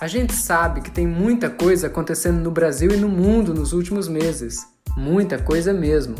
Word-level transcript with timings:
A 0.00 0.06
gente 0.06 0.32
sabe 0.32 0.80
que 0.80 0.90
tem 0.90 1.06
muita 1.06 1.50
coisa 1.50 1.88
acontecendo 1.88 2.40
no 2.40 2.50
Brasil 2.50 2.90
e 2.90 2.96
no 2.96 3.06
mundo 3.06 3.52
nos 3.52 3.74
últimos 3.74 4.08
meses. 4.08 4.66
Muita 4.96 5.38
coisa 5.38 5.74
mesmo. 5.74 6.14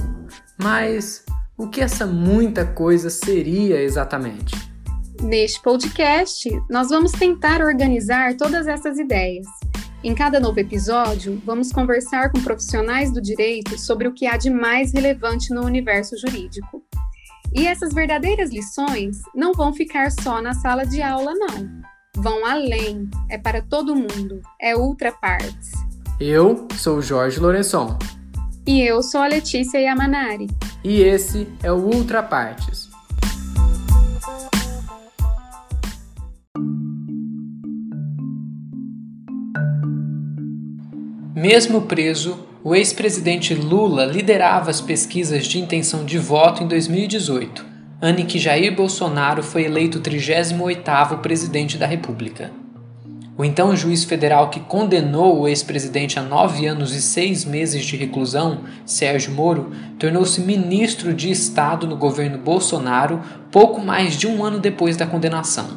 Mas 0.62 1.24
o 1.56 1.66
que 1.66 1.80
essa 1.80 2.06
muita 2.06 2.66
coisa 2.66 3.08
seria 3.08 3.80
exatamente? 3.80 4.54
Neste 5.22 5.62
podcast, 5.62 6.50
nós 6.68 6.90
vamos 6.90 7.10
tentar 7.12 7.62
organizar 7.62 8.36
todas 8.36 8.66
essas 8.66 8.98
ideias. 8.98 9.46
Em 10.04 10.14
cada 10.14 10.38
novo 10.38 10.60
episódio, 10.60 11.40
vamos 11.42 11.72
conversar 11.72 12.30
com 12.30 12.42
profissionais 12.42 13.10
do 13.10 13.20
direito 13.20 13.78
sobre 13.78 14.06
o 14.06 14.12
que 14.12 14.26
há 14.26 14.36
de 14.36 14.50
mais 14.50 14.92
relevante 14.92 15.54
no 15.54 15.64
universo 15.64 16.18
jurídico. 16.18 16.84
E 17.54 17.66
essas 17.66 17.94
verdadeiras 17.94 18.50
lições 18.50 19.22
não 19.34 19.54
vão 19.54 19.72
ficar 19.72 20.12
só 20.12 20.42
na 20.42 20.52
sala 20.52 20.84
de 20.84 21.00
aula, 21.00 21.32
não 21.34 21.80
vão 22.16 22.44
além, 22.44 23.08
é 23.28 23.38
para 23.38 23.62
todo 23.62 23.94
mundo, 23.94 24.40
é 24.60 24.76
ultra 24.76 25.12
partes. 25.12 25.72
Eu 26.18 26.68
sou 26.76 26.98
o 26.98 27.02
Jorge 27.02 27.40
Lourençon. 27.40 27.96
E 28.66 28.82
eu 28.82 29.02
sou 29.02 29.20
a 29.20 29.26
Letícia 29.26 29.78
Yamanari. 29.78 30.48
E 30.84 31.00
esse 31.00 31.48
é 31.62 31.72
o 31.72 31.76
Ultra 31.76 32.22
Partes. 32.22 32.90
Mesmo 41.34 41.82
preso, 41.82 42.46
o 42.62 42.74
ex-presidente 42.74 43.54
Lula 43.54 44.04
liderava 44.04 44.70
as 44.70 44.80
pesquisas 44.80 45.46
de 45.46 45.58
intenção 45.58 46.04
de 46.04 46.18
voto 46.18 46.62
em 46.62 46.68
2018 46.68 47.69
ano 48.00 48.20
em 48.20 48.26
que 48.26 48.38
Jair 48.38 48.74
Bolsonaro 48.74 49.42
foi 49.42 49.64
eleito 49.64 50.00
38º 50.00 51.18
presidente 51.18 51.76
da 51.76 51.86
República. 51.86 52.50
O 53.36 53.44
então 53.44 53.74
juiz 53.76 54.04
federal 54.04 54.48
que 54.50 54.60
condenou 54.60 55.40
o 55.40 55.48
ex-presidente 55.48 56.18
a 56.18 56.22
nove 56.22 56.66
anos 56.66 56.94
e 56.94 57.00
seis 57.00 57.44
meses 57.44 57.84
de 57.84 57.96
reclusão, 57.96 58.60
Sérgio 58.84 59.32
Moro, 59.32 59.70
tornou-se 59.98 60.40
ministro 60.40 61.14
de 61.14 61.30
Estado 61.30 61.86
no 61.86 61.96
governo 61.96 62.38
Bolsonaro 62.38 63.20
pouco 63.50 63.80
mais 63.80 64.16
de 64.16 64.26
um 64.26 64.44
ano 64.44 64.58
depois 64.58 64.96
da 64.96 65.06
condenação. 65.06 65.68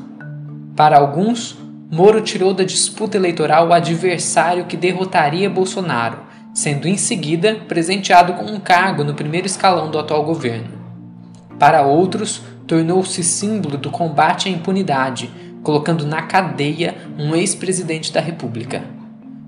Para 0.76 0.98
alguns, 0.98 1.58
Moro 1.92 2.22
tirou 2.22 2.54
da 2.54 2.64
disputa 2.64 3.18
eleitoral 3.18 3.68
o 3.68 3.74
adversário 3.74 4.66
que 4.66 4.76
derrotaria 4.76 5.50
Bolsonaro, 5.50 6.20
sendo 6.54 6.88
em 6.88 6.98
seguida 6.98 7.56
presenteado 7.68 8.34
com 8.34 8.46
um 8.46 8.60
cargo 8.60 9.04
no 9.04 9.14
primeiro 9.14 9.48
escalão 9.48 9.90
do 9.90 10.00
atual 10.00 10.26
governo. 10.26 10.83
Para 11.60 11.84
outros, 11.84 12.42
tornou-se 12.68 13.24
símbolo 13.24 13.78
do 13.78 13.90
combate 13.90 14.50
à 14.50 14.52
impunidade, 14.52 15.30
colocando 15.62 16.06
na 16.06 16.22
cadeia 16.22 16.96
um 17.18 17.36
ex-presidente 17.36 18.12
da 18.12 18.20
República. 18.20 18.84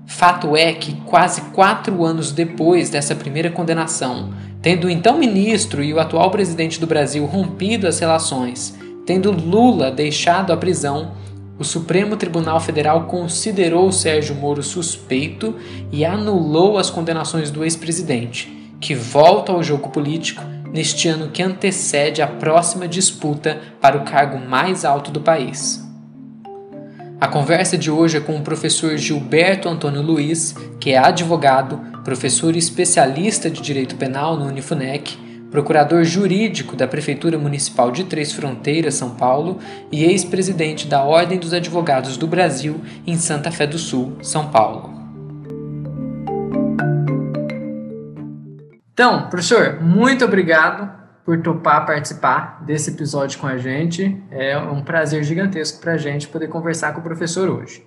Fato 0.06 0.56
é 0.56 0.72
que, 0.72 0.94
quase 1.04 1.40
quatro 1.52 2.04
anos 2.04 2.30
depois 2.30 2.88
dessa 2.88 3.14
primeira 3.14 3.50
condenação, 3.50 4.32
tendo 4.62 4.86
o 4.86 4.90
então 4.90 5.18
ministro 5.18 5.82
e 5.82 5.92
o 5.92 6.00
atual 6.00 6.30
presidente 6.30 6.80
do 6.80 6.86
Brasil 6.86 7.24
rompido 7.26 7.86
as 7.86 7.98
relações, 7.98 8.78
tendo 9.04 9.30
Lula 9.30 9.90
deixado 9.90 10.52
a 10.52 10.56
prisão, 10.56 11.12
o 11.58 11.64
Supremo 11.64 12.16
Tribunal 12.16 12.60
Federal 12.60 13.04
considerou 13.04 13.90
Sérgio 13.90 14.34
Moro 14.34 14.62
suspeito 14.62 15.56
e 15.90 16.04
anulou 16.04 16.78
as 16.78 16.90
condenações 16.90 17.50
do 17.50 17.64
ex-presidente, 17.64 18.74
que 18.80 18.94
volta 18.94 19.52
ao 19.52 19.62
jogo 19.62 19.88
político 19.88 20.42
neste 20.76 21.08
ano 21.08 21.30
que 21.30 21.42
antecede 21.42 22.20
a 22.20 22.26
próxima 22.26 22.86
disputa 22.86 23.58
para 23.80 23.96
o 23.96 24.04
cargo 24.04 24.38
mais 24.38 24.84
alto 24.84 25.10
do 25.10 25.22
país. 25.22 25.82
A 27.18 27.26
conversa 27.26 27.78
de 27.78 27.90
hoje 27.90 28.18
é 28.18 28.20
com 28.20 28.36
o 28.36 28.42
professor 28.42 28.94
Gilberto 28.98 29.70
Antônio 29.70 30.02
Luiz, 30.02 30.54
que 30.78 30.90
é 30.90 30.98
advogado, 30.98 31.80
professor 32.04 32.54
e 32.54 32.58
especialista 32.58 33.48
de 33.48 33.62
direito 33.62 33.96
penal 33.96 34.36
no 34.36 34.44
Unifunec, 34.44 35.16
procurador 35.50 36.04
jurídico 36.04 36.76
da 36.76 36.86
Prefeitura 36.86 37.38
Municipal 37.38 37.90
de 37.90 38.04
Três 38.04 38.32
Fronteiras, 38.32 38.96
São 38.96 39.14
Paulo, 39.14 39.58
e 39.90 40.04
ex-presidente 40.04 40.86
da 40.86 41.02
Ordem 41.02 41.38
dos 41.38 41.54
Advogados 41.54 42.18
do 42.18 42.26
Brasil 42.26 42.82
em 43.06 43.16
Santa 43.16 43.50
Fé 43.50 43.66
do 43.66 43.78
Sul, 43.78 44.18
São 44.20 44.48
Paulo. 44.48 44.95
Então, 48.96 49.28
professor, 49.28 49.78
muito 49.82 50.24
obrigado 50.24 50.90
por 51.22 51.42
topar 51.42 51.84
participar 51.84 52.64
desse 52.64 52.92
episódio 52.92 53.38
com 53.38 53.46
a 53.46 53.58
gente. 53.58 54.24
É 54.30 54.56
um 54.56 54.82
prazer 54.82 55.22
gigantesco 55.22 55.82
para 55.82 55.92
a 55.92 55.96
gente 55.98 56.26
poder 56.28 56.48
conversar 56.48 56.94
com 56.94 57.00
o 57.00 57.02
professor 57.02 57.46
hoje. 57.50 57.86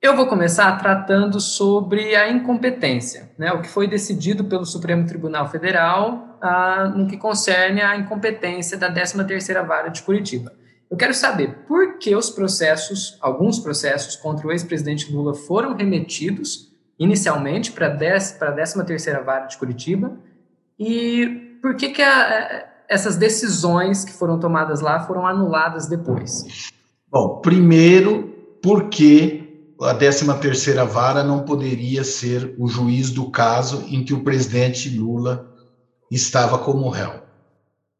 Eu 0.00 0.14
vou 0.14 0.28
começar 0.28 0.70
tratando 0.78 1.40
sobre 1.40 2.14
a 2.14 2.30
incompetência, 2.30 3.32
né, 3.36 3.50
o 3.50 3.62
que 3.62 3.68
foi 3.68 3.88
decidido 3.88 4.44
pelo 4.44 4.64
Supremo 4.64 5.04
Tribunal 5.04 5.48
Federal 5.48 6.38
ah, 6.40 6.84
no 6.94 7.08
que 7.08 7.16
concerne 7.16 7.80
a 7.80 7.96
incompetência 7.96 8.78
da 8.78 8.94
13ª 8.94 9.66
Vara 9.66 9.88
de 9.88 10.02
Curitiba. 10.02 10.52
Eu 10.88 10.96
quero 10.96 11.14
saber 11.14 11.64
por 11.66 11.98
que 11.98 12.14
os 12.14 12.30
processos, 12.30 13.18
alguns 13.20 13.58
processos 13.58 14.14
contra 14.14 14.46
o 14.46 14.52
ex-presidente 14.52 15.12
Lula 15.12 15.34
foram 15.34 15.74
remetidos 15.74 16.72
inicialmente 16.96 17.72
para 17.72 17.88
a 17.88 17.98
13ª 17.98 19.24
Vara 19.24 19.46
de 19.46 19.58
Curitiba 19.58 20.16
e 20.78 21.58
por 21.62 21.76
que, 21.76 21.90
que 21.90 22.02
a, 22.02 22.66
essas 22.88 23.16
decisões 23.16 24.04
que 24.04 24.12
foram 24.12 24.38
tomadas 24.38 24.80
lá 24.80 25.00
foram 25.00 25.26
anuladas 25.26 25.88
depois? 25.88 26.70
Bom, 27.10 27.40
primeiro, 27.40 28.34
porque 28.62 29.44
a 29.80 29.94
13ª 29.94 30.84
vara 30.86 31.22
não 31.22 31.40
poderia 31.40 32.04
ser 32.04 32.54
o 32.58 32.68
juiz 32.68 33.10
do 33.10 33.30
caso 33.30 33.84
em 33.88 34.04
que 34.04 34.14
o 34.14 34.22
presidente 34.22 34.88
Lula 34.88 35.50
estava 36.10 36.58
como 36.58 36.88
réu. 36.88 37.22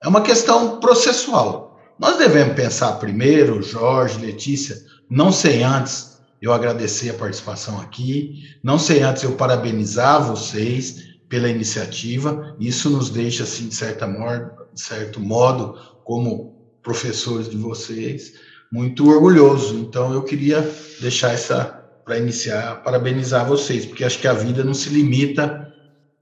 É 0.03 0.09
uma 0.09 0.21
questão 0.21 0.81
processual. 0.81 1.81
Nós 1.99 2.19
devemos 2.19 2.55
pensar 2.55 2.93
primeiro, 2.95 3.63
Jorge, 3.63 4.19
Letícia, 4.19 4.77
não 5.09 5.31
sei 5.31 5.63
antes 5.63 6.19
eu 6.43 6.53
agradecer 6.53 7.11
a 7.11 7.15
participação 7.15 7.81
aqui, 7.81 8.43
não 8.63 8.79
sei 8.79 9.03
antes 9.03 9.23
eu 9.23 9.33
parabenizar 9.33 10.23
vocês 10.23 11.14
pela 11.35 11.49
iniciativa. 11.49 12.55
Isso 12.61 12.89
nos 12.89 13.11
deixa, 13.11 13.43
assim, 13.43 13.67
de, 13.67 13.75
certa 13.75 14.07
de 14.07 14.81
certo 14.81 15.19
modo, 15.19 15.75
como 16.05 16.55
professores 16.81 17.49
de 17.49 17.57
vocês, 17.57 18.31
muito 18.71 19.09
orgulhoso. 19.09 19.75
Então, 19.75 20.13
eu 20.13 20.23
queria 20.23 20.65
deixar 21.01 21.33
essa, 21.33 21.77
para 22.05 22.19
iniciar, 22.19 22.85
parabenizar 22.85 23.45
vocês, 23.45 23.85
porque 23.85 24.05
acho 24.05 24.21
que 24.21 24.29
a 24.29 24.33
vida 24.33 24.63
não 24.63 24.75
se 24.75 24.89
limita 24.91 25.69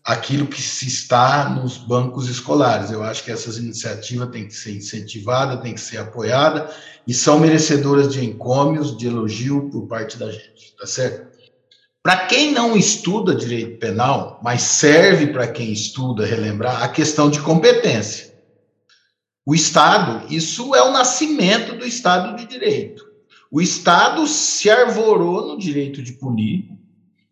àquilo 0.02 0.46
que 0.46 0.62
se 0.62 0.86
está 0.86 1.46
nos 1.46 1.76
bancos 1.76 2.26
escolares. 2.30 2.90
Eu 2.90 3.02
acho 3.02 3.22
que 3.22 3.30
essas 3.30 3.58
iniciativas 3.58 4.30
têm 4.30 4.48
que 4.48 4.54
ser 4.54 4.74
incentivadas, 4.74 5.60
têm 5.60 5.74
que 5.74 5.80
ser 5.80 5.98
apoiadas, 5.98 6.72
e 7.06 7.12
são 7.12 7.38
merecedoras 7.38 8.10
de 8.10 8.24
encômios, 8.24 8.96
de 8.96 9.08
elogio 9.08 9.68
por 9.68 9.86
parte 9.86 10.16
da 10.16 10.30
gente, 10.30 10.74
tá 10.80 10.86
certo? 10.86 11.31
Para 12.02 12.26
quem 12.26 12.50
não 12.50 12.76
estuda 12.76 13.32
direito 13.32 13.78
penal, 13.78 14.40
mas 14.42 14.62
serve 14.62 15.28
para 15.28 15.46
quem 15.46 15.70
estuda 15.72 16.26
relembrar 16.26 16.82
a 16.82 16.88
questão 16.88 17.30
de 17.30 17.40
competência. 17.40 18.32
O 19.46 19.54
Estado, 19.54 20.26
isso 20.32 20.74
é 20.74 20.82
o 20.82 20.90
nascimento 20.90 21.76
do 21.76 21.86
Estado 21.86 22.36
de 22.36 22.44
Direito. 22.46 23.04
O 23.52 23.60
Estado 23.60 24.26
se 24.26 24.68
arvorou 24.68 25.46
no 25.46 25.58
direito 25.58 26.02
de 26.02 26.12
punir, 26.12 26.64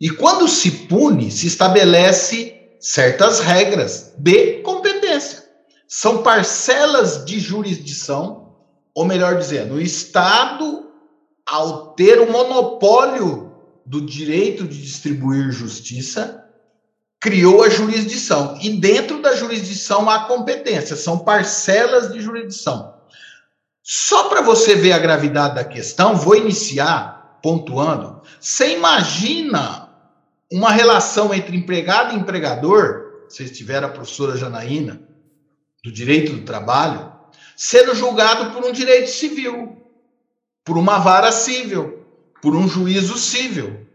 e 0.00 0.08
quando 0.08 0.46
se 0.46 0.70
pune, 0.70 1.32
se 1.32 1.48
estabelece 1.48 2.54
certas 2.78 3.40
regras 3.40 4.14
de 4.18 4.60
competência. 4.62 5.44
São 5.88 6.22
parcelas 6.22 7.24
de 7.24 7.40
jurisdição, 7.40 8.54
ou 8.94 9.04
melhor 9.04 9.36
dizendo, 9.36 9.74
o 9.74 9.80
Estado, 9.80 10.90
ao 11.44 11.92
ter 11.94 12.20
o 12.20 12.30
monopólio 12.30 13.49
do 13.90 14.00
direito 14.00 14.68
de 14.68 14.80
distribuir 14.80 15.50
justiça, 15.50 16.48
criou 17.18 17.64
a 17.64 17.68
jurisdição. 17.68 18.56
E 18.62 18.70
dentro 18.70 19.20
da 19.20 19.34
jurisdição 19.34 20.08
há 20.08 20.26
competência, 20.26 20.94
são 20.94 21.18
parcelas 21.18 22.12
de 22.12 22.20
jurisdição. 22.20 22.94
Só 23.82 24.28
para 24.28 24.42
você 24.42 24.76
ver 24.76 24.92
a 24.92 24.98
gravidade 25.00 25.56
da 25.56 25.64
questão, 25.64 26.14
vou 26.14 26.36
iniciar 26.36 27.40
pontuando. 27.42 28.22
Você 28.40 28.76
imagina 28.76 29.88
uma 30.52 30.70
relação 30.70 31.34
entre 31.34 31.56
empregado 31.56 32.14
e 32.14 32.18
empregador, 32.18 33.24
se 33.28 33.48
tiver 33.50 33.82
a 33.82 33.88
professora 33.88 34.36
Janaína, 34.36 35.00
do 35.82 35.90
direito 35.90 36.34
do 36.34 36.42
trabalho, 36.42 37.12
sendo 37.56 37.92
julgado 37.92 38.52
por 38.52 38.64
um 38.64 38.70
direito 38.70 39.10
civil, 39.10 39.84
por 40.64 40.78
uma 40.78 41.00
vara 41.00 41.32
civil 41.32 41.99
por 42.40 42.54
um 42.54 42.68
juízo 42.68 43.16
civil. 43.16 43.86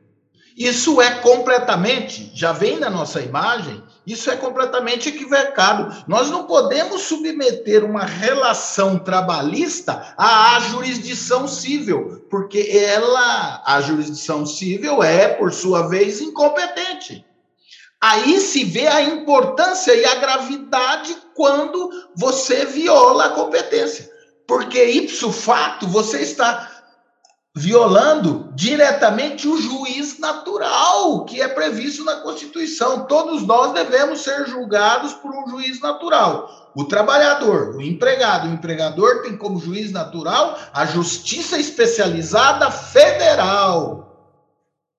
Isso 0.57 1.01
é 1.01 1.15
completamente, 1.15 2.31
já 2.33 2.53
vem 2.53 2.79
na 2.79 2.89
nossa 2.89 3.19
imagem, 3.19 3.83
isso 4.07 4.31
é 4.31 4.37
completamente 4.37 5.09
equivocado. 5.09 6.05
Nós 6.07 6.29
não 6.29 6.45
podemos 6.45 7.01
submeter 7.01 7.83
uma 7.83 8.05
relação 8.05 8.97
trabalhista 8.97 10.13
à 10.17 10.57
jurisdição 10.71 11.45
civil, 11.45 12.25
porque 12.29 12.69
ela, 12.71 13.63
a 13.65 13.81
jurisdição 13.81 14.45
civil, 14.45 15.03
é, 15.03 15.27
por 15.27 15.51
sua 15.51 15.89
vez, 15.89 16.21
incompetente. 16.21 17.25
Aí 17.99 18.39
se 18.39 18.63
vê 18.63 18.87
a 18.87 19.01
importância 19.01 19.93
e 19.93 20.05
a 20.05 20.15
gravidade 20.15 21.17
quando 21.33 21.89
você 22.15 22.63
viola 22.63 23.25
a 23.25 23.29
competência. 23.29 24.09
Porque, 24.47 24.85
ipso 24.85 25.31
fato, 25.31 25.87
você 25.87 26.21
está 26.21 26.74
violando 27.55 28.51
diretamente 28.53 29.47
o 29.47 29.59
juiz 29.61 30.19
natural 30.19 31.23
que 31.23 31.41
é 31.41 31.47
previsto 31.47 32.03
na 32.03 32.17
Constituição. 32.17 33.05
Todos 33.05 33.43
nós 33.43 33.71
devemos 33.71 34.19
ser 34.19 34.45
julgados 34.45 35.13
por 35.13 35.33
um 35.33 35.47
juiz 35.47 35.79
natural. 35.79 36.71
O 36.75 36.83
trabalhador, 36.83 37.77
o 37.77 37.81
empregado, 37.81 38.49
o 38.49 38.51
empregador 38.51 39.21
tem 39.21 39.37
como 39.37 39.57
juiz 39.57 39.89
natural 39.89 40.59
a 40.73 40.85
Justiça 40.85 41.57
Especializada 41.57 42.69
Federal. 42.69 44.03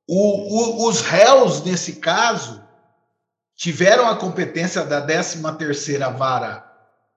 O, 0.08 0.84
o, 0.84 0.88
os 0.88 1.02
réus, 1.02 1.62
nesse 1.62 1.96
caso, 1.96 2.62
tiveram 3.54 4.08
a 4.08 4.16
competência 4.16 4.82
da 4.82 5.06
13ª 5.06 6.16
Vara 6.16 6.64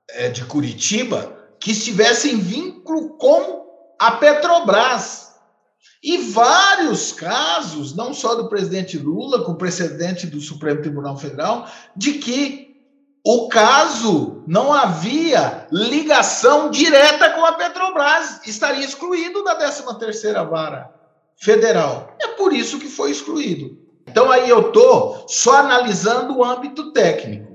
é, 0.09 0.27
de 0.27 0.43
Curitiba 0.43 1.33
que 1.61 1.71
estivessem 1.71 2.37
vínculo 2.39 3.17
com 3.17 3.95
a 3.97 4.11
Petrobras. 4.11 5.28
E 6.01 6.17
vários 6.17 7.11
casos, 7.11 7.95
não 7.95 8.13
só 8.13 8.35
do 8.35 8.47
presidente 8.47 8.97
Lula, 8.97 9.43
com 9.43 9.55
precedente 9.55 10.27
do 10.27 10.39
Supremo 10.39 10.81
Tribunal 10.81 11.17
Federal, 11.17 11.67
de 11.95 12.13
que 12.13 12.69
o 13.25 13.49
caso 13.49 14.41
não 14.47 14.73
havia 14.73 15.67
ligação 15.71 16.71
direta 16.71 17.31
com 17.31 17.45
a 17.45 17.51
Petrobras, 17.51 18.39
estaria 18.47 18.85
excluído 18.85 19.43
da 19.43 19.59
13ª 19.59 20.49
Vara 20.49 20.89
Federal. 21.35 22.15
É 22.21 22.29
por 22.29 22.53
isso 22.53 22.79
que 22.79 22.87
foi 22.87 23.11
excluído. 23.11 23.77
Então 24.07 24.31
aí 24.31 24.49
eu 24.49 24.67
estou 24.69 25.25
só 25.27 25.57
analisando 25.57 26.37
o 26.37 26.43
âmbito 26.43 26.91
técnico. 26.93 27.48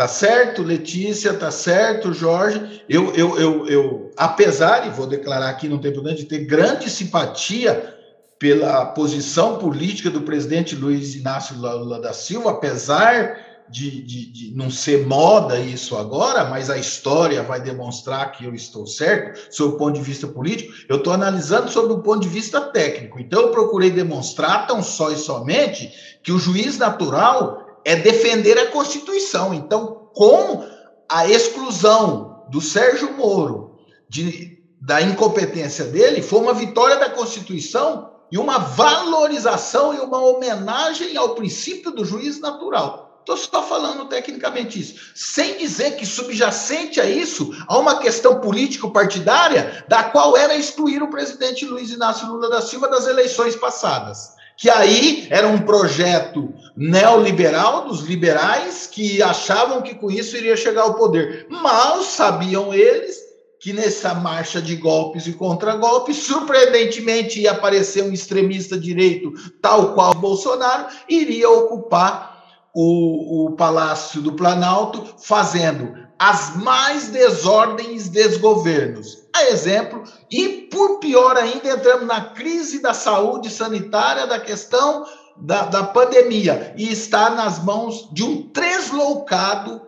Tá 0.00 0.08
certo, 0.08 0.62
Letícia, 0.62 1.34
tá 1.34 1.50
certo, 1.50 2.14
Jorge. 2.14 2.82
Eu, 2.88 3.14
eu, 3.14 3.38
eu, 3.38 3.66
eu 3.66 4.10
apesar, 4.16 4.86
e 4.86 4.90
vou 4.90 5.06
declarar 5.06 5.50
aqui, 5.50 5.68
não 5.68 5.76
tem 5.76 5.92
problema, 5.92 6.16
de 6.16 6.24
ter 6.24 6.46
grande 6.46 6.88
simpatia 6.88 7.98
pela 8.38 8.86
posição 8.86 9.58
política 9.58 10.08
do 10.08 10.22
presidente 10.22 10.74
Luiz 10.74 11.14
Inácio 11.14 11.54
Lula 11.54 12.00
da 12.00 12.14
Silva, 12.14 12.52
apesar 12.52 13.36
de, 13.68 14.02
de, 14.02 14.32
de, 14.32 14.56
não 14.56 14.70
ser 14.70 15.06
moda 15.06 15.60
isso 15.60 15.94
agora, 15.94 16.46
mas 16.46 16.70
a 16.70 16.78
história 16.78 17.42
vai 17.42 17.60
demonstrar 17.60 18.32
que 18.32 18.46
eu 18.46 18.54
estou 18.54 18.86
certo, 18.86 19.54
sob 19.54 19.74
o 19.74 19.76
ponto 19.76 19.96
de 19.96 20.02
vista 20.02 20.26
político, 20.26 20.72
eu 20.88 20.96
estou 20.96 21.12
analisando 21.12 21.70
sobre 21.70 21.92
o 21.92 22.02
ponto 22.02 22.22
de 22.22 22.28
vista 22.30 22.58
técnico. 22.58 23.20
Então, 23.20 23.42
eu 23.42 23.50
procurei 23.50 23.90
demonstrar 23.90 24.66
tão 24.66 24.82
só 24.82 25.10
e 25.10 25.16
somente 25.16 25.92
que 26.22 26.32
o 26.32 26.38
juiz 26.38 26.78
natural 26.78 27.69
é 27.84 27.96
defender 27.96 28.58
a 28.58 28.66
Constituição. 28.66 29.54
Então, 29.54 30.08
com 30.14 30.64
a 31.08 31.26
exclusão 31.26 32.44
do 32.48 32.60
Sérgio 32.60 33.12
Moro 33.12 33.78
de, 34.08 34.58
da 34.80 35.00
incompetência 35.00 35.84
dele, 35.84 36.22
foi 36.22 36.40
uma 36.40 36.54
vitória 36.54 36.96
da 36.96 37.10
Constituição 37.10 38.10
e 38.30 38.38
uma 38.38 38.58
valorização 38.58 39.94
e 39.94 39.98
uma 39.98 40.18
homenagem 40.18 41.16
ao 41.16 41.34
princípio 41.34 41.90
do 41.90 42.04
juiz 42.04 42.40
natural. 42.40 43.08
Estou 43.20 43.36
só 43.36 43.62
falando 43.62 44.06
tecnicamente 44.06 44.80
isso, 44.80 45.12
sem 45.14 45.58
dizer 45.58 45.96
que 45.96 46.06
subjacente 46.06 47.00
a 47.00 47.04
isso 47.04 47.50
há 47.68 47.78
uma 47.78 47.98
questão 47.98 48.40
político-partidária 48.40 49.84
da 49.88 50.04
qual 50.04 50.36
era 50.36 50.56
excluir 50.56 51.02
o 51.02 51.10
presidente 51.10 51.66
Luiz 51.66 51.90
Inácio 51.90 52.26
Lula 52.26 52.48
da 52.48 52.62
Silva 52.62 52.88
das 52.88 53.06
eleições 53.06 53.54
passadas 53.54 54.39
que 54.60 54.68
aí 54.68 55.26
era 55.30 55.48
um 55.48 55.58
projeto 55.60 56.52
neoliberal 56.76 57.88
dos 57.88 58.02
liberais 58.02 58.86
que 58.86 59.22
achavam 59.22 59.80
que 59.80 59.94
com 59.94 60.10
isso 60.10 60.36
iria 60.36 60.54
chegar 60.54 60.82
ao 60.82 60.96
poder. 60.96 61.46
Mal 61.48 62.02
sabiam 62.02 62.74
eles 62.74 63.18
que 63.58 63.72
nessa 63.72 64.12
marcha 64.12 64.60
de 64.60 64.76
golpes 64.76 65.26
e 65.26 65.32
contragolpes, 65.32 66.18
surpreendentemente 66.18 67.40
ia 67.40 67.52
aparecer 67.52 68.04
um 68.04 68.12
extremista 68.12 68.78
direito, 68.78 69.32
tal 69.62 69.94
qual 69.94 70.12
Bolsonaro, 70.12 70.88
iria 71.08 71.48
ocupar 71.48 72.44
o, 72.74 73.46
o 73.46 73.52
Palácio 73.52 74.20
do 74.20 74.34
Planalto, 74.34 75.06
fazendo 75.22 76.09
as 76.20 76.54
mais 76.54 77.08
desordens 77.08 78.10
desgovernos. 78.10 79.22
A 79.34 79.44
exemplo, 79.44 80.04
e 80.30 80.68
por 80.70 80.98
pior 80.98 81.34
ainda, 81.38 81.70
entramos 81.70 82.06
na 82.06 82.20
crise 82.20 82.82
da 82.82 82.92
saúde 82.92 83.48
sanitária, 83.48 84.26
da 84.26 84.38
questão 84.38 85.06
da, 85.38 85.62
da 85.62 85.82
pandemia, 85.82 86.74
e 86.76 86.92
está 86.92 87.30
nas 87.30 87.64
mãos 87.64 88.10
de 88.12 88.22
um 88.22 88.42
tresloucado 88.50 89.80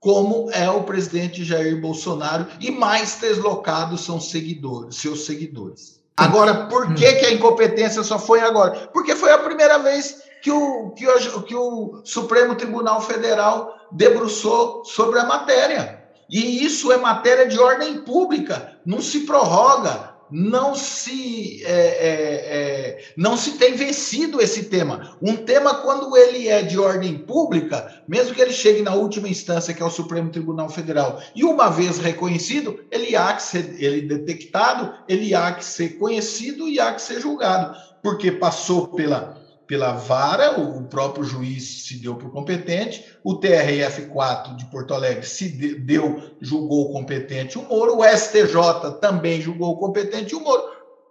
como 0.00 0.50
é 0.50 0.68
o 0.68 0.82
presidente 0.82 1.44
Jair 1.44 1.80
Bolsonaro, 1.80 2.48
e 2.60 2.72
mais 2.72 3.14
treslocados 3.14 4.00
são 4.00 4.20
seguidores, 4.20 4.96
seus 4.96 5.26
seguidores. 5.26 6.00
Agora, 6.16 6.66
por 6.66 6.92
que, 6.94 7.12
que 7.14 7.26
a 7.26 7.32
incompetência 7.32 8.02
só 8.02 8.18
foi 8.18 8.40
agora? 8.40 8.88
Porque 8.92 9.14
foi 9.14 9.30
a 9.30 9.38
primeira 9.38 9.78
vez 9.78 10.22
que 10.48 10.52
o, 10.52 10.90
que 10.90 11.06
o, 11.06 11.42
que 11.42 11.54
o 11.54 12.00
Supremo 12.04 12.54
Tribunal 12.54 13.02
Federal 13.02 13.76
debruçou 13.92 14.82
sobre 14.84 15.18
a 15.18 15.26
matéria. 15.26 16.02
E 16.30 16.64
isso 16.64 16.90
é 16.90 16.96
matéria 16.96 17.46
de 17.46 17.58
ordem 17.58 17.98
pública, 18.00 18.78
não 18.84 19.00
se 19.00 19.20
prorroga, 19.20 20.14
não 20.30 20.74
se 20.74 21.62
é, 21.64 21.70
é, 21.70 22.10
é, 22.10 23.04
não 23.16 23.36
se 23.36 23.52
tem 23.52 23.74
vencido 23.74 24.40
esse 24.40 24.64
tema. 24.64 25.16
Um 25.22 25.36
tema, 25.36 25.76
quando 25.76 26.14
ele 26.16 26.48
é 26.48 26.62
de 26.62 26.78
ordem 26.78 27.18
pública, 27.18 28.02
mesmo 28.06 28.34
que 28.34 28.40
ele 28.40 28.52
chegue 28.52 28.82
na 28.82 28.94
última 28.94 29.28
instância, 29.28 29.72
que 29.72 29.82
é 29.82 29.86
o 29.86 29.90
Supremo 29.90 30.30
Tribunal 30.30 30.68
Federal, 30.68 31.20
e 31.34 31.44
uma 31.44 31.70
vez 31.70 31.98
reconhecido, 31.98 32.78
ele 32.90 33.16
há 33.16 33.32
que 33.34 33.42
ser 33.42 33.82
ele 33.82 34.02
detectado, 34.02 34.94
ele 35.08 35.34
há 35.34 35.52
que 35.52 35.64
ser 35.64 35.98
conhecido 35.98 36.68
e 36.68 36.78
há 36.78 36.92
que 36.92 37.00
ser 37.00 37.20
julgado, 37.20 37.74
porque 38.02 38.32
passou 38.32 38.88
pela 38.88 39.47
pela 39.68 39.92
vara, 39.92 40.58
o 40.58 40.82
próprio 40.84 41.22
juiz 41.22 41.86
se 41.86 41.98
deu 41.98 42.16
por 42.16 42.32
competente, 42.32 43.04
o 43.22 43.38
TRF4 43.38 44.56
de 44.56 44.64
Porto 44.70 44.94
Alegre 44.94 45.26
se 45.26 45.50
deu, 45.74 46.36
julgou 46.40 46.90
competente 46.90 47.58
o 47.58 47.62
Moro, 47.62 47.98
o 47.98 48.04
STJ 48.04 48.98
também 48.98 49.42
julgou 49.42 49.78
competente 49.78 50.34
o 50.34 50.40
Moro. 50.40 50.62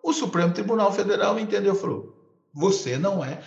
O 0.01 0.11
Supremo 0.11 0.53
Tribunal 0.53 0.91
Federal 0.91 1.39
entendeu, 1.39 1.75
falou: 1.75 2.17
você 2.51 2.97
não 2.97 3.23
é 3.23 3.39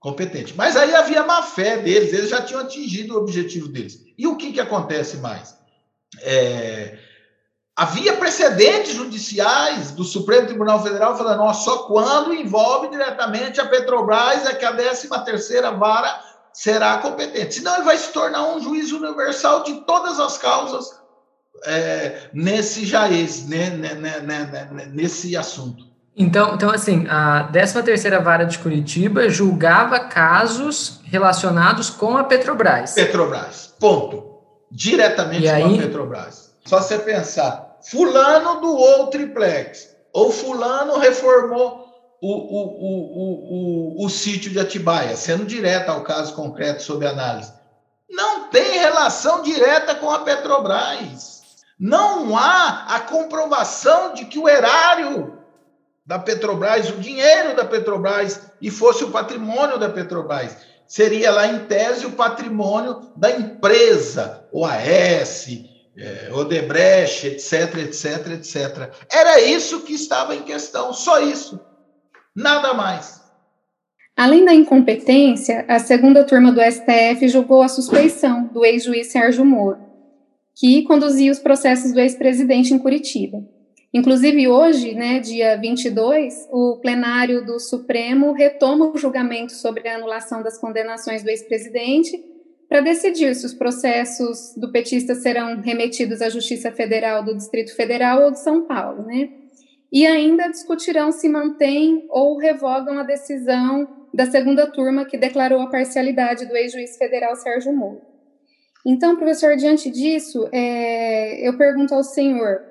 competente. 0.00 0.54
Mas 0.56 0.76
aí 0.76 0.94
havia 0.94 1.24
má 1.24 1.42
fé 1.42 1.76
deles, 1.78 2.12
eles 2.12 2.30
já 2.30 2.42
tinham 2.42 2.62
atingido 2.62 3.14
o 3.14 3.18
objetivo 3.18 3.68
deles. 3.68 4.04
E 4.18 4.26
o 4.26 4.36
que, 4.36 4.52
que 4.52 4.60
acontece 4.60 5.18
mais? 5.18 5.54
É, 6.22 6.98
Havia 7.80 8.14
precedentes 8.14 8.92
judiciais 8.92 9.90
do 9.92 10.04
Supremo 10.04 10.46
Tribunal 10.46 10.82
Federal 10.82 11.16
falando, 11.16 11.40
ó, 11.40 11.54
só 11.54 11.84
quando 11.84 12.34
envolve 12.34 12.90
diretamente 12.90 13.58
a 13.58 13.64
Petrobras 13.64 14.44
é 14.44 14.52
que 14.52 14.66
a 14.66 14.72
13 14.74 15.08
terceira 15.24 15.70
vara 15.70 16.20
será 16.52 16.98
competente. 16.98 17.54
Senão 17.54 17.76
ele 17.76 17.84
vai 17.84 17.96
se 17.96 18.12
tornar 18.12 18.48
um 18.48 18.60
juiz 18.60 18.92
universal 18.92 19.62
de 19.62 19.80
todas 19.86 20.20
as 20.20 20.36
causas 20.36 21.00
é, 21.64 22.28
nesse 22.34 22.84
jaez, 22.84 23.48
né, 23.48 23.70
né, 23.70 23.94
né, 23.94 24.20
né, 24.20 24.90
nesse 24.92 25.34
assunto. 25.34 25.82
Então, 26.14 26.56
então, 26.56 26.68
assim, 26.68 27.06
a 27.08 27.44
13 27.44 27.82
terceira 27.82 28.20
vara 28.20 28.44
de 28.44 28.58
Curitiba 28.58 29.30
julgava 29.30 30.00
casos 30.00 31.00
relacionados 31.04 31.88
com 31.88 32.18
a 32.18 32.24
Petrobras. 32.24 32.92
Petrobras, 32.92 33.74
ponto. 33.80 34.38
Diretamente 34.70 35.48
com 35.48 35.74
a 35.76 35.78
Petrobras. 35.78 36.50
Só 36.66 36.80
você 36.80 36.98
pensar, 36.98 37.69
fulano 37.82 38.60
doou 38.60 39.04
o 39.04 39.06
triplex, 39.08 39.96
ou 40.12 40.30
fulano 40.30 40.98
reformou 40.98 41.88
o, 42.20 42.28
o, 42.28 42.66
o, 42.80 44.02
o, 44.02 44.04
o, 44.04 44.10
sítio 44.10 44.50
de 44.50 44.60
Atibaia, 44.60 45.16
sendo 45.16 45.46
direto 45.46 45.88
ao 45.88 46.02
caso 46.02 46.34
concreto 46.34 46.82
sob 46.82 47.06
análise. 47.06 47.52
Não 48.08 48.48
tem 48.48 48.78
relação 48.78 49.42
direta 49.42 49.94
com 49.94 50.10
a 50.10 50.18
Petrobras. 50.18 51.40
Não 51.78 52.36
há 52.36 52.86
a 52.88 53.00
comprovação 53.00 54.12
de 54.12 54.26
que 54.26 54.38
o 54.38 54.48
erário 54.48 55.38
da 56.04 56.18
Petrobras, 56.18 56.90
o 56.90 56.98
dinheiro 56.98 57.56
da 57.56 57.64
Petrobras, 57.64 58.40
e 58.60 58.70
fosse 58.70 59.04
o 59.04 59.10
patrimônio 59.10 59.78
da 59.78 59.88
Petrobras. 59.88 60.56
Seria 60.86 61.30
lá 61.30 61.46
em 61.46 61.60
tese 61.66 62.04
o 62.04 62.12
patrimônio 62.12 63.12
da 63.16 63.30
empresa, 63.30 64.44
OAS, 64.52 65.46
é, 65.96 66.32
Odebrecht, 66.32 67.26
etc, 67.26 67.76
etc, 67.78 68.26
etc. 68.32 68.90
Era 69.10 69.40
isso 69.40 69.82
que 69.82 69.94
estava 69.94 70.34
em 70.34 70.42
questão, 70.42 70.92
só 70.92 71.20
isso. 71.20 71.60
Nada 72.34 72.72
mais. 72.74 73.20
Além 74.16 74.44
da 74.44 74.54
incompetência, 74.54 75.64
a 75.66 75.78
segunda 75.78 76.24
turma 76.24 76.52
do 76.52 76.60
STF 76.60 77.28
julgou 77.28 77.62
a 77.62 77.68
suspeição 77.68 78.46
do 78.48 78.64
ex-juiz 78.64 79.08
Sérgio 79.08 79.44
Moro, 79.44 79.78
que 80.54 80.82
conduzia 80.82 81.32
os 81.32 81.38
processos 81.38 81.92
do 81.92 82.00
ex-presidente 82.00 82.74
em 82.74 82.78
Curitiba. 82.78 83.42
Inclusive, 83.92 84.46
hoje, 84.46 84.94
né, 84.94 85.18
dia 85.18 85.56
22, 85.56 86.48
o 86.52 86.76
plenário 86.80 87.44
do 87.44 87.58
Supremo 87.58 88.32
retoma 88.32 88.86
o 88.86 88.96
julgamento 88.96 89.52
sobre 89.52 89.88
a 89.88 89.96
anulação 89.96 90.42
das 90.42 90.58
condenações 90.58 91.22
do 91.24 91.30
ex-presidente 91.30 92.22
para 92.70 92.82
decidir 92.82 93.34
se 93.34 93.44
os 93.44 93.52
processos 93.52 94.54
do 94.56 94.70
petista 94.70 95.16
serão 95.16 95.60
remetidos 95.60 96.22
à 96.22 96.30
Justiça 96.30 96.70
Federal 96.70 97.24
do 97.24 97.36
Distrito 97.36 97.74
Federal 97.74 98.22
ou 98.22 98.30
de 98.30 98.38
São 98.38 98.62
Paulo, 98.62 99.04
né? 99.04 99.28
E 99.92 100.06
ainda 100.06 100.48
discutirão 100.48 101.10
se 101.10 101.28
mantém 101.28 102.06
ou 102.08 102.38
revogam 102.38 102.96
a 102.96 103.02
decisão 103.02 104.06
da 104.14 104.30
segunda 104.30 104.70
turma 104.70 105.04
que 105.04 105.18
declarou 105.18 105.60
a 105.60 105.68
parcialidade 105.68 106.46
do 106.46 106.56
ex-juiz 106.56 106.96
federal 106.96 107.34
Sérgio 107.34 107.72
Moro. 107.72 108.02
Então, 108.86 109.16
professor, 109.16 109.56
diante 109.56 109.90
disso, 109.90 110.48
é, 110.52 111.46
eu 111.46 111.58
pergunto 111.58 111.92
ao 111.92 112.04
senhor, 112.04 112.62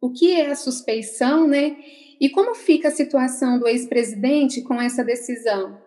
o 0.00 0.10
que 0.10 0.40
é 0.40 0.50
a 0.50 0.56
suspeição, 0.56 1.46
né? 1.46 1.76
E 2.20 2.28
como 2.30 2.56
fica 2.56 2.88
a 2.88 2.90
situação 2.90 3.60
do 3.60 3.68
ex-presidente 3.68 4.60
com 4.62 4.74
essa 4.74 5.04
decisão? 5.04 5.78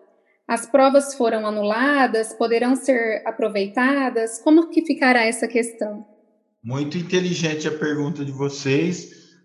As 0.46 0.66
provas 0.66 1.14
foram 1.14 1.46
anuladas, 1.46 2.34
poderão 2.34 2.76
ser 2.76 3.22
aproveitadas? 3.26 4.38
Como 4.40 4.68
que 4.68 4.84
ficará 4.84 5.24
essa 5.24 5.48
questão? 5.48 6.06
Muito 6.62 6.98
inteligente 6.98 7.66
a 7.66 7.70
pergunta 7.70 8.24
de 8.24 8.30
vocês, 8.30 9.38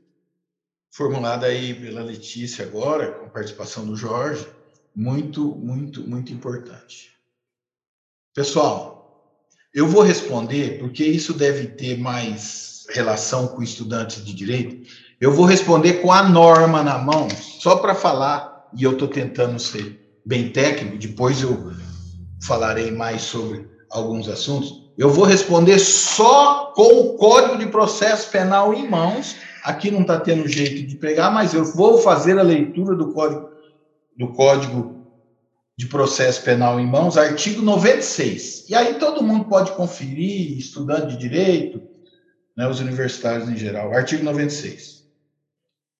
formulada 0.91 1.47
aí 1.47 1.73
pela 1.73 2.03
Letícia 2.03 2.65
agora, 2.65 3.13
com 3.13 3.29
participação 3.29 3.85
do 3.85 3.95
Jorge. 3.95 4.45
Muito, 4.93 5.55
muito, 5.55 6.01
muito 6.01 6.33
importante. 6.33 7.13
Pessoal, 8.35 9.33
eu 9.73 9.87
vou 9.87 10.01
responder 10.01 10.79
porque 10.79 11.05
isso 11.05 11.33
deve 11.33 11.67
ter 11.67 11.97
mais 11.97 12.85
relação 12.89 13.47
com 13.47 13.63
estudantes 13.63 14.25
de 14.25 14.33
direito, 14.33 14.89
eu 15.21 15.31
vou 15.31 15.45
responder 15.45 16.01
com 16.01 16.11
a 16.11 16.27
norma 16.27 16.81
na 16.83 16.97
mão, 16.97 17.29
só 17.29 17.77
para 17.77 17.93
falar, 17.93 18.69
e 18.75 18.83
eu 18.83 18.93
estou 18.93 19.07
tentando 19.07 19.59
ser 19.59 20.08
bem 20.25 20.49
técnico, 20.49 20.97
depois 20.97 21.41
eu 21.41 21.71
falarei 22.41 22.91
mais 22.91 23.21
sobre 23.21 23.67
alguns 23.89 24.27
assuntos. 24.27 24.89
Eu 24.97 25.09
vou 25.09 25.25
responder 25.25 25.79
só 25.79 26.73
com 26.75 26.99
o 26.99 27.13
Código 27.15 27.57
de 27.57 27.67
Processo 27.67 28.29
Penal 28.29 28.73
em 28.73 28.87
mãos. 28.87 29.35
Aqui 29.63 29.89
não 29.89 30.01
está 30.01 30.19
tendo 30.19 30.47
jeito 30.47 30.87
de 30.87 30.95
pegar, 30.95 31.31
mas 31.31 31.53
eu 31.53 31.63
vou 31.63 31.99
fazer 31.99 32.37
a 32.37 32.43
leitura 32.43 32.95
do 32.95 33.13
Código, 33.13 33.49
do 34.17 34.27
Código 34.33 34.99
de 35.77 35.85
Processo 35.85 36.43
Penal 36.43 36.77
em 36.77 36.85
mãos, 36.85 37.17
artigo 37.17 37.61
96. 37.61 38.65
E 38.67 38.75
aí 38.75 38.95
todo 38.95 39.23
mundo 39.23 39.45
pode 39.45 39.71
conferir, 39.71 40.57
estudante 40.57 41.07
de 41.07 41.17
direito, 41.17 41.81
né, 42.57 42.67
os 42.67 42.81
universitários 42.81 43.47
em 43.47 43.55
geral. 43.55 43.93
Artigo 43.93 44.21
96. 44.21 45.05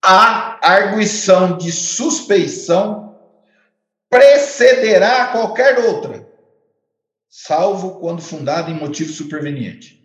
A 0.04 0.60
arguição 0.62 1.58
de 1.58 1.72
suspeição 1.72 3.09
precederá 4.10 5.28
qualquer 5.28 5.80
outra, 5.80 6.28
salvo 7.30 8.00
quando 8.00 8.22
fundada 8.22 8.72
em 8.72 8.74
motivo 8.74 9.14
superveniente. 9.14 10.00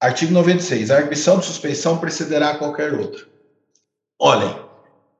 Artigo 0.00 0.32
96. 0.32 0.90
A 0.90 0.96
arguição 0.96 1.38
de 1.38 1.46
suspeição 1.46 1.98
precederá 1.98 2.56
qualquer 2.58 2.92
outra. 2.92 3.24
Olhem, 4.18 4.54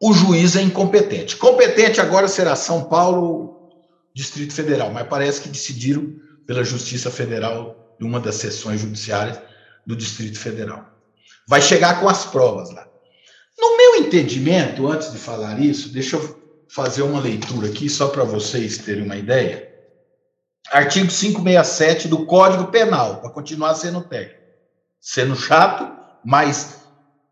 o 0.00 0.12
juiz 0.12 0.56
é 0.56 0.62
incompetente. 0.62 1.36
Competente 1.36 2.00
agora 2.00 2.26
será 2.26 2.56
São 2.56 2.84
Paulo, 2.84 3.70
Distrito 4.12 4.52
Federal, 4.52 4.90
mas 4.90 5.06
parece 5.06 5.40
que 5.40 5.48
decidiram 5.48 6.14
pela 6.46 6.64
Justiça 6.64 7.10
Federal, 7.10 7.96
de 7.98 8.04
uma 8.04 8.18
das 8.18 8.34
sessões 8.34 8.80
judiciárias, 8.80 9.38
do 9.86 9.94
Distrito 9.94 10.38
Federal. 10.38 10.84
Vai 11.46 11.62
chegar 11.62 12.00
com 12.00 12.08
as 12.08 12.24
provas 12.26 12.70
lá. 12.72 12.86
No 13.56 13.76
meu 13.76 13.96
entendimento, 13.96 14.88
antes 14.88 15.12
de 15.12 15.18
falar 15.18 15.60
isso, 15.60 15.88
deixa 15.90 16.16
eu 16.16 16.41
fazer 16.74 17.02
uma 17.02 17.20
leitura 17.20 17.68
aqui 17.68 17.88
só 17.88 18.08
para 18.08 18.24
vocês 18.24 18.78
terem 18.78 19.04
uma 19.04 19.16
ideia. 19.16 19.70
Artigo 20.70 21.08
567 21.08 22.08
do 22.08 22.24
Código 22.24 22.68
Penal, 22.70 23.20
para 23.20 23.30
continuar 23.30 23.74
sendo 23.74 24.00
técnico. 24.02 24.40
Sendo 25.00 25.36
chato, 25.36 25.90
mas 26.24 26.82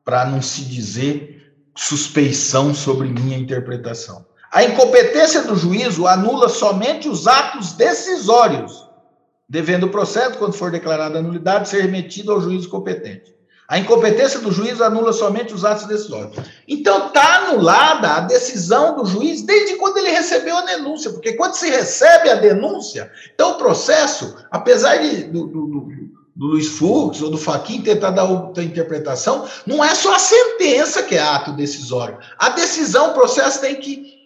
para 0.05 0.27
não 0.27 0.43
se 0.43 0.63
dizer 0.63 1.55
suspeição 1.77 2.75
sobre 2.75 3.09
minha 3.09 3.39
interpretação. 3.39 4.27
A 4.53 4.65
incompetência 4.65 5.43
do 5.43 5.57
juízo 5.57 6.07
anula 6.07 6.49
somente 6.49 7.09
os 7.09 7.27
atos 7.27 7.73
decisórios 7.73 8.91
devendo 9.51 9.87
o 9.87 9.91
processo, 9.91 10.39
quando 10.39 10.53
for 10.53 10.71
declarada 10.71 11.19
a 11.19 11.23
nulidade, 11.23 11.69
ser 11.69 11.83
remetido 11.83 12.31
ao 12.31 12.41
juízo 12.41 12.69
competente. 12.69 13.35
A 13.71 13.79
incompetência 13.79 14.41
do 14.41 14.51
juiz 14.51 14.81
anula 14.81 15.13
somente 15.13 15.55
os 15.55 15.65
atos 15.65 15.87
decisórios. 15.87 16.37
Então, 16.67 17.07
está 17.07 17.37
anulada 17.37 18.17
a 18.17 18.21
decisão 18.21 18.97
do 18.97 19.07
juiz 19.07 19.43
desde 19.43 19.77
quando 19.77 19.99
ele 19.99 20.11
recebeu 20.11 20.57
a 20.57 20.63
denúncia, 20.63 21.13
porque 21.13 21.35
quando 21.35 21.55
se 21.55 21.71
recebe 21.71 22.29
a 22.29 22.35
denúncia, 22.35 23.13
então 23.33 23.53
o 23.53 23.59
processo, 23.59 24.35
apesar 24.51 24.97
de, 24.97 25.23
do, 25.23 25.47
do, 25.47 25.67
do, 25.69 25.89
do 26.35 26.47
Luiz 26.47 26.67
Fux 26.67 27.23
ou 27.23 27.31
do 27.31 27.39
Faquin 27.39 27.81
tentar 27.81 28.11
dar 28.11 28.25
outra 28.25 28.65
interpretação, 28.65 29.47
não 29.65 29.85
é 29.85 29.95
só 29.95 30.17
a 30.17 30.19
sentença 30.19 31.05
que 31.05 31.15
é 31.15 31.23
ato 31.23 31.53
decisório. 31.53 32.19
A 32.41 32.49
decisão, 32.49 33.11
o 33.11 33.15
processo 33.15 33.61
tem 33.61 33.77
que, 33.77 34.19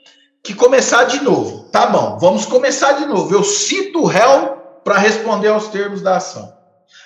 que 0.43 0.55
começar 0.55 1.05
de 1.05 1.23
novo. 1.23 1.65
Tá 1.65 1.85
bom, 1.85 2.17
vamos 2.19 2.47
começar 2.47 2.93
de 2.93 3.05
novo. 3.05 3.35
Eu 3.35 3.45
cito 3.45 4.05
o 4.05 4.07
réu 4.07 4.57
para 4.83 4.97
responder 4.97 5.49
aos 5.49 5.69
termos 5.69 6.01
da 6.01 6.17
ação. 6.17 6.51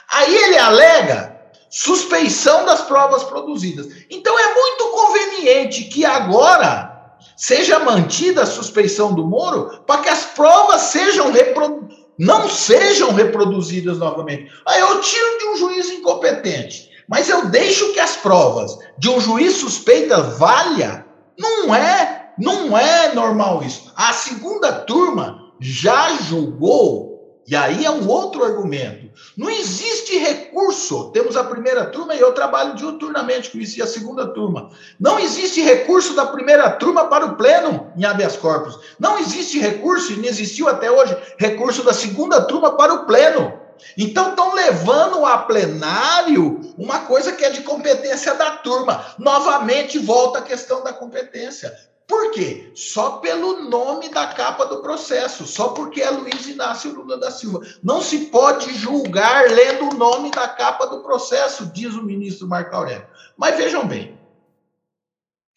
Aí 0.09 0.37
ele 0.37 0.57
alega 0.57 1.38
suspeição 1.70 2.64
das 2.64 2.82
provas 2.82 3.25
produzidas. 3.25 3.88
Então 4.10 4.38
é 4.38 4.54
muito 4.54 4.84
conveniente 4.88 5.84
que 5.84 6.04
agora 6.04 7.16
seja 7.37 7.78
mantida 7.78 8.42
a 8.42 8.46
suspeição 8.46 9.14
do 9.14 9.26
Moro 9.26 9.82
para 9.87 10.02
que 10.02 10.08
as 10.08 10.25
provas 10.25 10.82
sejam 10.82 11.30
repro... 11.30 11.88
não 12.18 12.48
sejam 12.48 13.12
reproduzidas 13.12 13.98
novamente. 13.98 14.50
Aí 14.66 14.80
eu 14.80 15.00
tiro 15.00 15.38
de 15.38 15.44
um 15.46 15.56
juiz 15.56 15.90
incompetente, 15.90 16.90
mas 17.08 17.28
eu 17.28 17.46
deixo 17.46 17.92
que 17.92 18.00
as 18.00 18.16
provas 18.16 18.78
de 18.98 19.08
um 19.08 19.20
juiz 19.20 19.56
suspeita 19.56 20.22
valha. 20.22 21.06
Não 21.38 21.75
é, 21.75 22.32
não 22.38 22.76
é 22.76 23.14
normal 23.14 23.62
isso. 23.62 23.92
A 23.94 24.12
segunda 24.12 24.72
turma 24.72 25.52
já 25.60 26.16
julgou 26.22 27.07
e 27.48 27.56
aí 27.56 27.86
é 27.86 27.90
um 27.90 28.06
outro 28.06 28.44
argumento. 28.44 29.08
Não 29.34 29.48
existe 29.48 30.18
recurso. 30.18 31.10
Temos 31.12 31.34
a 31.34 31.44
primeira 31.44 31.86
turma 31.86 32.14
e 32.14 32.20
eu 32.20 32.32
trabalho 32.32 32.74
diuturnamente 32.74 33.50
com 33.50 33.58
isso, 33.58 33.78
e 33.78 33.82
a 33.82 33.86
segunda 33.86 34.26
turma. 34.26 34.70
Não 35.00 35.18
existe 35.18 35.62
recurso 35.62 36.14
da 36.14 36.26
primeira 36.26 36.70
turma 36.72 37.06
para 37.06 37.24
o 37.24 37.36
pleno 37.36 37.90
em 37.96 38.04
habeas 38.04 38.36
corpus. 38.36 38.78
Não 38.98 39.18
existe 39.18 39.58
recurso, 39.58 40.12
e 40.12 40.16
não 40.16 40.26
existiu 40.26 40.68
até 40.68 40.90
hoje, 40.90 41.16
recurso 41.38 41.82
da 41.82 41.94
segunda 41.94 42.42
turma 42.42 42.76
para 42.76 42.92
o 42.92 43.06
pleno. 43.06 43.58
Então 43.96 44.30
estão 44.30 44.54
levando 44.54 45.24
a 45.24 45.38
plenário 45.38 46.74
uma 46.76 47.00
coisa 47.00 47.32
que 47.32 47.46
é 47.46 47.50
de 47.50 47.62
competência 47.62 48.34
da 48.34 48.50
turma. 48.58 49.06
Novamente 49.18 49.98
volta 49.98 50.40
a 50.40 50.42
questão 50.42 50.84
da 50.84 50.92
competência. 50.92 51.74
Por 52.08 52.30
quê? 52.30 52.72
Só 52.74 53.18
pelo 53.18 53.68
nome 53.68 54.08
da 54.08 54.28
capa 54.28 54.64
do 54.64 54.80
processo, 54.80 55.46
só 55.46 55.68
porque 55.68 56.00
é 56.00 56.08
Luiz 56.08 56.48
Inácio 56.48 56.94
Lula 56.94 57.18
da 57.18 57.30
Silva. 57.30 57.60
Não 57.82 58.00
se 58.00 58.26
pode 58.26 58.72
julgar 58.72 59.50
lendo 59.50 59.90
o 59.90 59.94
nome 59.94 60.30
da 60.30 60.48
capa 60.48 60.86
do 60.86 61.00
processo, 61.00 61.66
diz 61.66 61.94
o 61.94 62.02
ministro 62.02 62.48
Marco 62.48 62.74
Aurélio. 62.74 63.06
Mas 63.36 63.58
vejam 63.58 63.86
bem, 63.86 64.18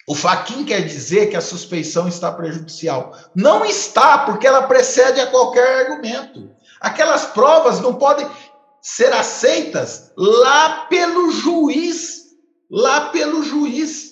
o 0.05 0.13
Faquin 0.13 0.65
quer 0.65 0.81
dizer 0.81 1.29
que 1.29 1.37
a 1.37 1.41
suspeição 1.41 2.05
está 2.05 2.29
prejudicial. 2.29 3.17
Não 3.33 3.63
está, 3.63 4.17
porque 4.17 4.45
ela 4.45 4.63
precede 4.63 5.21
a 5.21 5.27
qualquer 5.27 5.85
argumento. 5.85 6.49
Aquelas 6.81 7.27
provas 7.27 7.79
não 7.79 7.95
podem 7.95 8.29
ser 8.81 9.13
aceitas 9.13 10.11
lá 10.17 10.87
pelo 10.89 11.31
juiz, 11.31 12.35
lá 12.69 13.09
pelo 13.09 13.41
juiz 13.41 14.10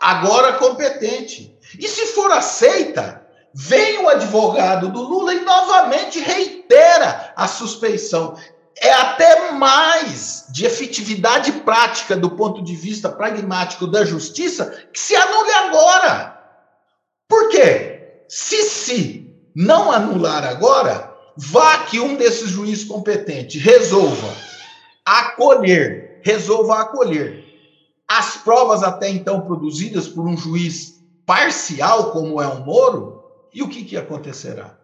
agora 0.00 0.54
competente. 0.54 1.56
E 1.78 1.88
se 1.88 2.06
for 2.08 2.30
aceita, 2.32 3.26
vem 3.54 3.98
o 3.98 4.08
advogado 4.08 4.88
do 4.88 5.02
Lula 5.02 5.34
e 5.34 5.40
novamente 5.40 6.20
reitera 6.20 7.32
a 7.36 7.46
suspeição. 7.48 8.36
É 8.80 8.92
até 8.92 9.50
mais 9.52 10.46
de 10.50 10.64
efetividade 10.64 11.50
prática 11.50 12.16
do 12.16 12.30
ponto 12.30 12.62
de 12.62 12.76
vista 12.76 13.08
pragmático 13.08 13.86
da 13.86 14.04
justiça 14.04 14.86
que 14.92 15.00
se 15.00 15.16
anule 15.16 15.52
agora. 15.52 16.38
Por 17.28 17.48
quê? 17.48 18.22
Se 18.28 18.62
se 18.62 19.34
não 19.54 19.90
anular 19.90 20.44
agora, 20.44 21.12
vá 21.36 21.78
que 21.78 21.98
um 21.98 22.14
desses 22.14 22.50
juízes 22.50 22.84
competentes 22.84 23.60
resolva 23.60 24.34
acolher, 25.04 26.20
resolva 26.22 26.80
acolher 26.80 27.47
as 28.08 28.38
provas 28.38 28.82
até 28.82 29.10
então 29.10 29.42
produzidas 29.42 30.08
por 30.08 30.26
um 30.26 30.36
juiz 30.36 30.98
parcial, 31.26 32.10
como 32.10 32.40
é 32.40 32.46
o 32.46 32.64
Moro, 32.64 33.22
E 33.52 33.62
o 33.62 33.68
que, 33.68 33.84
que 33.84 33.96
acontecerá? 33.96 34.78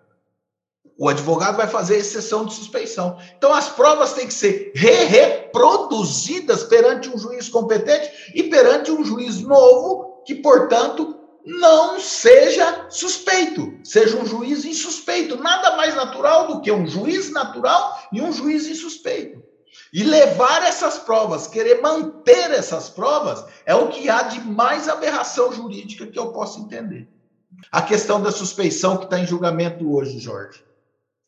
O 0.98 1.08
advogado 1.08 1.56
vai 1.56 1.66
fazer 1.66 1.96
exceção 1.96 2.44
de 2.44 2.54
suspeição. 2.54 3.18
Então, 3.36 3.52
as 3.52 3.68
provas 3.68 4.12
têm 4.12 4.26
que 4.26 4.34
ser 4.34 4.72
re 4.74 5.04
reproduzidas 5.04 6.64
perante 6.64 7.08
um 7.08 7.18
juiz 7.18 7.48
competente 7.48 8.10
e 8.34 8.44
perante 8.44 8.90
um 8.90 9.04
juiz 9.04 9.40
novo, 9.40 10.22
que, 10.24 10.36
portanto, 10.36 11.16
não 11.44 11.98
seja 11.98 12.86
suspeito, 12.88 13.78
seja 13.82 14.16
um 14.16 14.26
juiz 14.26 14.64
insuspeito. 14.64 15.36
Nada 15.36 15.76
mais 15.76 15.94
natural 15.94 16.46
do 16.46 16.60
que 16.60 16.70
um 16.70 16.86
juiz 16.86 17.30
natural 17.30 18.08
e 18.12 18.20
um 18.20 18.32
juiz 18.32 18.66
insuspeito. 18.66 19.42
E 19.94 20.02
levar 20.02 20.64
essas 20.64 20.98
provas, 20.98 21.46
querer 21.46 21.80
manter 21.80 22.50
essas 22.50 22.90
provas, 22.90 23.44
é 23.64 23.76
o 23.76 23.90
que 23.90 24.10
há 24.10 24.22
de 24.22 24.40
mais 24.40 24.88
aberração 24.88 25.52
jurídica 25.52 26.04
que 26.04 26.18
eu 26.18 26.32
posso 26.32 26.58
entender. 26.58 27.08
A 27.70 27.80
questão 27.80 28.20
da 28.20 28.32
suspeição 28.32 28.96
que 28.96 29.04
está 29.04 29.20
em 29.20 29.26
julgamento 29.26 29.94
hoje, 29.94 30.18
Jorge. 30.18 30.64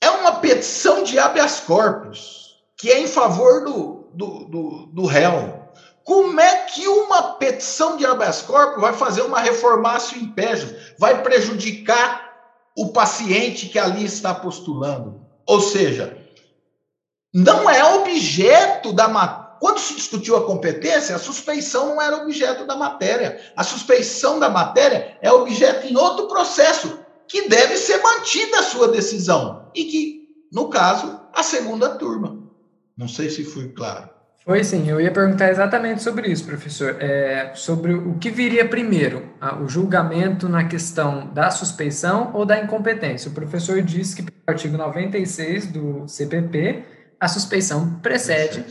É 0.01 0.11
uma 0.11 0.41
petição 0.41 1.05
de 1.05 1.17
habeas 1.17 1.61
corpus, 1.61 2.57
que 2.77 2.91
é 2.91 2.99
em 2.99 3.07
favor 3.07 3.65
do, 3.65 4.09
do, 4.13 4.45
do, 4.47 4.87
do 4.87 5.07
réu. 5.07 5.63
Como 6.03 6.41
é 6.41 6.65
que 6.65 6.89
uma 6.89 7.35
petição 7.35 7.97
de 7.97 8.05
habeas 8.05 8.43
corpus 8.43 8.81
vai 8.81 8.95
fazer 8.95 9.23
uma 9.23 9.39
reformácio 9.39 10.19
in 10.19 10.35
vai 10.99 11.23
prejudicar 11.23 12.33
o 12.77 12.89
paciente 12.89 13.69
que 13.69 13.79
ali 13.79 14.05
está 14.05 14.35
postulando? 14.35 15.21
Ou 15.47 15.61
seja, 15.61 16.26
não 17.37 17.69
é 17.69 17.85
objeto 17.97 18.95
da 18.95 19.09
matéria. 19.09 19.47
Quando 19.61 19.79
se 19.79 19.95
discutiu 19.95 20.37
a 20.37 20.47
competência, 20.47 21.15
a 21.15 21.19
suspeição 21.19 21.89
não 21.89 22.01
era 22.01 22.17
objeto 22.17 22.67
da 22.67 22.77
matéria. 22.77 23.39
A 23.55 23.63
suspeição 23.63 24.39
da 24.39 24.49
matéria 24.49 25.19
é 25.21 25.31
objeto 25.31 25.87
em 25.87 25.97
outro 25.97 26.29
processo, 26.29 26.99
que 27.29 27.47
deve 27.49 27.77
ser 27.77 28.03
mantida 28.03 28.61
a 28.61 28.63
sua 28.63 28.89
decisão. 28.89 29.71
E 29.75 29.85
que, 29.85 30.29
no 30.51 30.69
caso, 30.69 31.21
a 31.35 31.43
segunda 31.43 31.91
turma. 31.91 32.39
Não 32.97 33.09
sei 33.09 33.29
se 33.29 33.45
fui 33.45 33.69
claro. 33.69 34.09
Foi 34.43 34.63
sim, 34.63 34.89
eu 34.89 35.01
ia 35.01 35.11
perguntar 35.11 35.51
exatamente 35.51 36.03
sobre 36.03 36.29
isso, 36.29 36.45
professor. 36.45 36.97
É, 37.01 37.53
sobre 37.55 37.93
o 37.93 38.15
que 38.19 38.31
viria 38.31 38.67
primeiro, 38.67 39.29
o 39.63 39.69
julgamento 39.69 40.49
na 40.49 40.65
questão 40.65 41.27
da 41.35 41.51
suspeição 41.51 42.31
ou 42.33 42.47
da 42.47 42.59
incompetência. 42.59 43.31
O 43.31 43.35
professor 43.35 43.83
disse 43.83 44.17
que, 44.17 44.23
pelo 44.23 44.37
artigo 44.47 44.77
96 44.77 45.67
do 45.67 46.07
CPP, 46.07 46.96
a 47.21 47.29
suspeição 47.29 47.99
precede. 48.01 48.65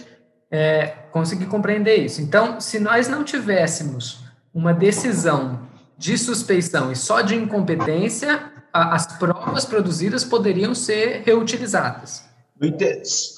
É, 0.51 0.87
consegui 1.11 1.45
compreender 1.45 1.97
isso. 1.97 2.21
Então, 2.21 2.61
se 2.61 2.79
nós 2.79 3.07
não 3.07 3.23
tivéssemos 3.23 4.23
uma 4.53 4.73
decisão 4.73 5.67
de 5.97 6.17
suspeição 6.17 6.91
e 6.91 6.95
só 6.95 7.21
de 7.21 7.35
incompetência, 7.35 8.51
a, 8.71 8.95
as 8.95 9.05
provas 9.17 9.65
produzidas 9.65 10.23
poderiam 10.23 10.75
ser 10.75 11.23
reutilizadas. 11.25 12.23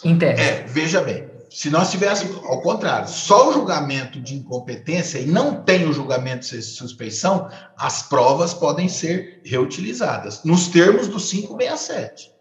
Em 0.03 0.17
tese. 0.17 0.41
É, 0.41 0.63
veja 0.67 1.01
bem, 1.01 1.27
se 1.49 1.69
nós 1.69 1.89
tivéssemos, 1.89 2.37
ao 2.45 2.61
contrário, 2.61 3.07
só 3.07 3.49
o 3.49 3.53
julgamento 3.53 4.19
de 4.19 4.35
incompetência 4.35 5.19
e 5.19 5.25
não 5.25 5.63
tem 5.63 5.87
o 5.87 5.93
julgamento 5.93 6.47
de 6.47 6.61
suspeição, 6.61 7.49
as 7.77 8.03
provas 8.03 8.53
podem 8.53 8.87
ser 8.87 9.41
reutilizadas, 9.43 10.43
nos 10.43 10.67
termos 10.67 11.07
do 11.07 11.19
567. 11.19 12.31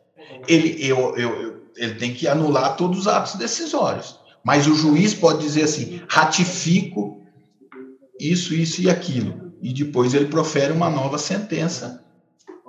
Ele, 0.49 0.87
eu, 0.87 1.17
eu, 1.17 1.66
ele 1.77 1.95
tem 1.95 2.15
que 2.15 2.27
anular 2.27 2.77
todos 2.77 3.01
os 3.01 3.09
atos 3.09 3.35
decisórios. 3.35 4.19
Mas 4.45 4.67
o 4.67 4.75
juiz 4.75 5.15
pode 5.15 5.41
dizer 5.41 5.63
assim: 5.63 6.01
ratifico 6.09 7.21
isso, 8.21 8.55
isso 8.55 8.81
e 8.81 8.89
aquilo. 8.89 9.53
E 9.61 9.73
depois 9.73 10.15
ele 10.15 10.27
profere 10.27 10.73
uma 10.73 10.89
nova 10.89 11.19
sentença 11.19 12.05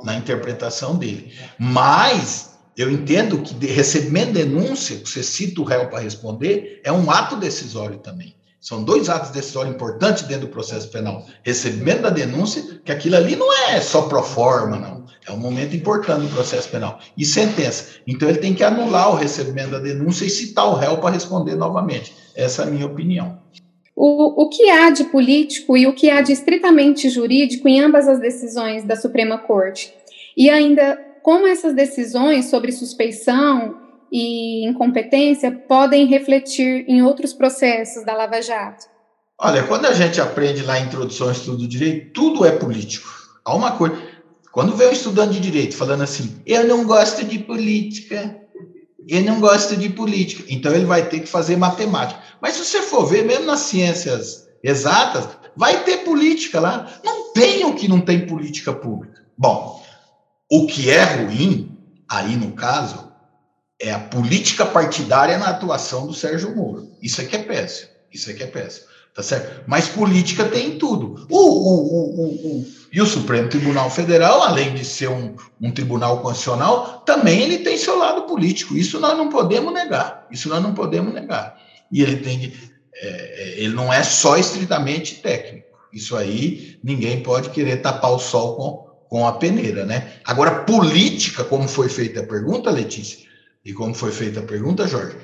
na 0.03 0.15
interpretação 0.15 0.95
dele. 0.95 1.33
Mas 1.57 2.57
eu 2.75 2.91
entendo 2.91 3.41
que 3.41 3.53
de, 3.53 3.67
recebendo 3.67 4.33
denúncia, 4.33 4.99
você 5.03 5.23
cita 5.23 5.61
o 5.61 5.63
réu 5.63 5.89
para 5.89 5.99
responder, 5.99 6.81
é 6.83 6.91
um 6.91 7.09
ato 7.09 7.35
decisório 7.35 7.97
também. 7.97 8.35
São 8.59 8.83
dois 8.83 9.07
atos 9.07 9.29
decisórios 9.29 9.75
importantes 9.75 10.23
dentro 10.23 10.47
do 10.47 10.51
processo 10.51 10.89
penal. 10.89 11.25
Recebimento 11.43 12.01
da 12.01 12.09
denúncia, 12.09 12.81
que 12.83 12.91
aquilo 12.91 13.15
ali 13.15 13.35
não 13.35 13.51
é 13.69 13.79
só 13.79 14.03
pro 14.03 14.23
forma, 14.23 14.77
não. 14.77 15.05
É 15.27 15.31
um 15.31 15.37
momento 15.37 15.75
importante 15.75 16.25
do 16.25 16.33
processo 16.33 16.69
penal. 16.69 16.99
E 17.17 17.25
sentença. 17.25 17.99
Então 18.07 18.27
ele 18.27 18.39
tem 18.39 18.53
que 18.53 18.63
anular 18.63 19.11
o 19.11 19.15
recebimento 19.15 19.71
da 19.71 19.79
denúncia 19.79 20.25
e 20.25 20.29
citar 20.29 20.67
o 20.67 20.75
réu 20.75 20.97
para 20.97 21.13
responder 21.13 21.55
novamente. 21.55 22.15
Essa 22.35 22.63
é 22.63 22.67
a 22.67 22.69
minha 22.69 22.85
opinião. 22.85 23.39
O, 23.95 24.43
o 24.43 24.49
que 24.49 24.69
há 24.69 24.89
de 24.89 25.05
político 25.05 25.75
e 25.75 25.87
o 25.87 25.93
que 25.93 26.09
há 26.09 26.21
de 26.21 26.31
estritamente 26.31 27.09
jurídico 27.09 27.67
em 27.67 27.81
ambas 27.81 28.07
as 28.07 28.19
decisões 28.19 28.83
da 28.83 28.95
Suprema 28.95 29.37
Corte? 29.37 29.93
E 30.35 30.49
ainda 30.49 30.99
como 31.23 31.47
essas 31.47 31.73
decisões 31.73 32.45
sobre 32.45 32.71
suspeição 32.71 33.86
e 34.11 34.65
incompetência 34.65 35.51
podem 35.51 36.05
refletir 36.05 36.85
em 36.87 37.01
outros 37.01 37.33
processos 37.33 38.05
da 38.05 38.13
Lava 38.13 38.41
Jato? 38.41 38.85
Olha, 39.39 39.63
quando 39.63 39.85
a 39.85 39.93
gente 39.93 40.19
aprende 40.19 40.63
lá 40.63 40.79
Introdução 40.79 41.27
ao 41.27 41.33
Estudo 41.33 41.57
do 41.57 41.67
Direito, 41.67 42.11
tudo 42.11 42.45
é 42.45 42.51
político. 42.51 43.07
Há 43.45 43.55
uma 43.55 43.71
coisa. 43.71 43.97
Quando 44.51 44.75
vem 44.75 44.87
um 44.87 44.91
estudante 44.91 45.33
de 45.33 45.39
direito 45.39 45.75
falando 45.75 46.01
assim, 46.01 46.41
eu 46.45 46.65
não 46.65 46.83
gosto 46.83 47.23
de 47.23 47.37
política, 47.37 48.41
eu 49.07 49.21
não 49.21 49.39
gosto 49.39 49.77
de 49.77 49.89
política, 49.89 50.43
então 50.49 50.73
ele 50.73 50.85
vai 50.85 51.07
ter 51.07 51.19
que 51.19 51.27
fazer 51.27 51.55
matemática. 51.55 52.19
Mas 52.41 52.53
se 52.55 52.65
você 52.65 52.81
for 52.81 53.05
ver, 53.05 53.23
mesmo 53.23 53.45
nas 53.45 53.59
ciências 53.59 54.47
exatas, 54.63 55.27
vai 55.55 55.83
ter 55.83 55.97
política 55.97 56.59
lá. 56.59 56.99
Não 57.03 57.31
tem 57.33 57.63
o 57.65 57.75
que 57.75 57.87
não 57.87 58.01
tem 58.01 58.25
política 58.25 58.73
pública. 58.73 59.23
Bom, 59.37 59.83
o 60.51 60.65
que 60.65 60.89
é 60.89 61.03
ruim, 61.03 61.77
aí 62.09 62.35
no 62.35 62.53
caso, 62.53 63.06
é 63.79 63.91
a 63.91 63.99
política 63.99 64.65
partidária 64.65 65.37
na 65.37 65.47
atuação 65.47 66.07
do 66.07 66.13
Sérgio 66.13 66.55
Moro. 66.55 66.91
Isso 67.01 67.21
aqui 67.21 67.35
é 67.35 67.43
péssimo. 67.43 67.89
Isso 68.11 68.29
aqui 68.29 68.43
é 68.43 68.47
péssimo. 68.47 68.87
Tá 69.13 69.23
certo? 69.23 69.63
Mas 69.65 69.87
política 69.87 70.45
tem 70.45 70.77
tudo. 70.77 71.25
O, 71.29 71.37
o, 71.37 72.59
o, 72.59 72.65
e 72.93 73.01
o 73.01 73.05
Supremo 73.05 73.49
Tribunal 73.49 73.89
Federal, 73.89 74.43
além 74.43 74.75
de 74.75 74.85
ser 74.85 75.09
um, 75.09 75.35
um 75.59 75.71
tribunal 75.71 76.21
constitucional, 76.21 77.01
também 77.05 77.41
ele 77.41 77.59
tem 77.59 77.77
seu 77.77 77.97
lado 77.97 78.23
político. 78.23 78.77
Isso 78.77 78.99
nós 78.99 79.17
não 79.17 79.29
podemos 79.29 79.73
negar. 79.73 80.27
Isso 80.29 80.47
nós 80.49 80.61
não 80.61 80.73
podemos 80.73 81.13
negar. 81.13 81.59
E 81.91 82.01
ele 82.01 82.17
tem 82.17 82.53
é, 82.99 83.07
é, 83.07 83.53
ele 83.59 83.73
não 83.73 83.91
é 83.91 84.03
só 84.03 84.37
estritamente 84.37 85.15
técnico. 85.15 85.67
Isso 85.93 86.15
aí 86.15 86.77
ninguém 86.83 87.21
pode 87.21 87.49
querer 87.49 87.77
tapar 87.77 88.11
o 88.11 88.19
sol 88.19 88.55
com, 88.55 89.17
com 89.17 89.27
a 89.27 89.33
peneira, 89.33 89.85
né? 89.85 90.13
Agora, 90.23 90.63
política, 90.63 91.43
como 91.43 91.67
foi 91.67 91.89
feita 91.89 92.19
a 92.19 92.27
pergunta, 92.27 92.69
Letícia, 92.69 93.27
e 93.67 93.73
como 93.73 93.93
foi 93.93 94.13
feita 94.13 94.39
a 94.39 94.43
pergunta, 94.43 94.87
Jorge, 94.87 95.17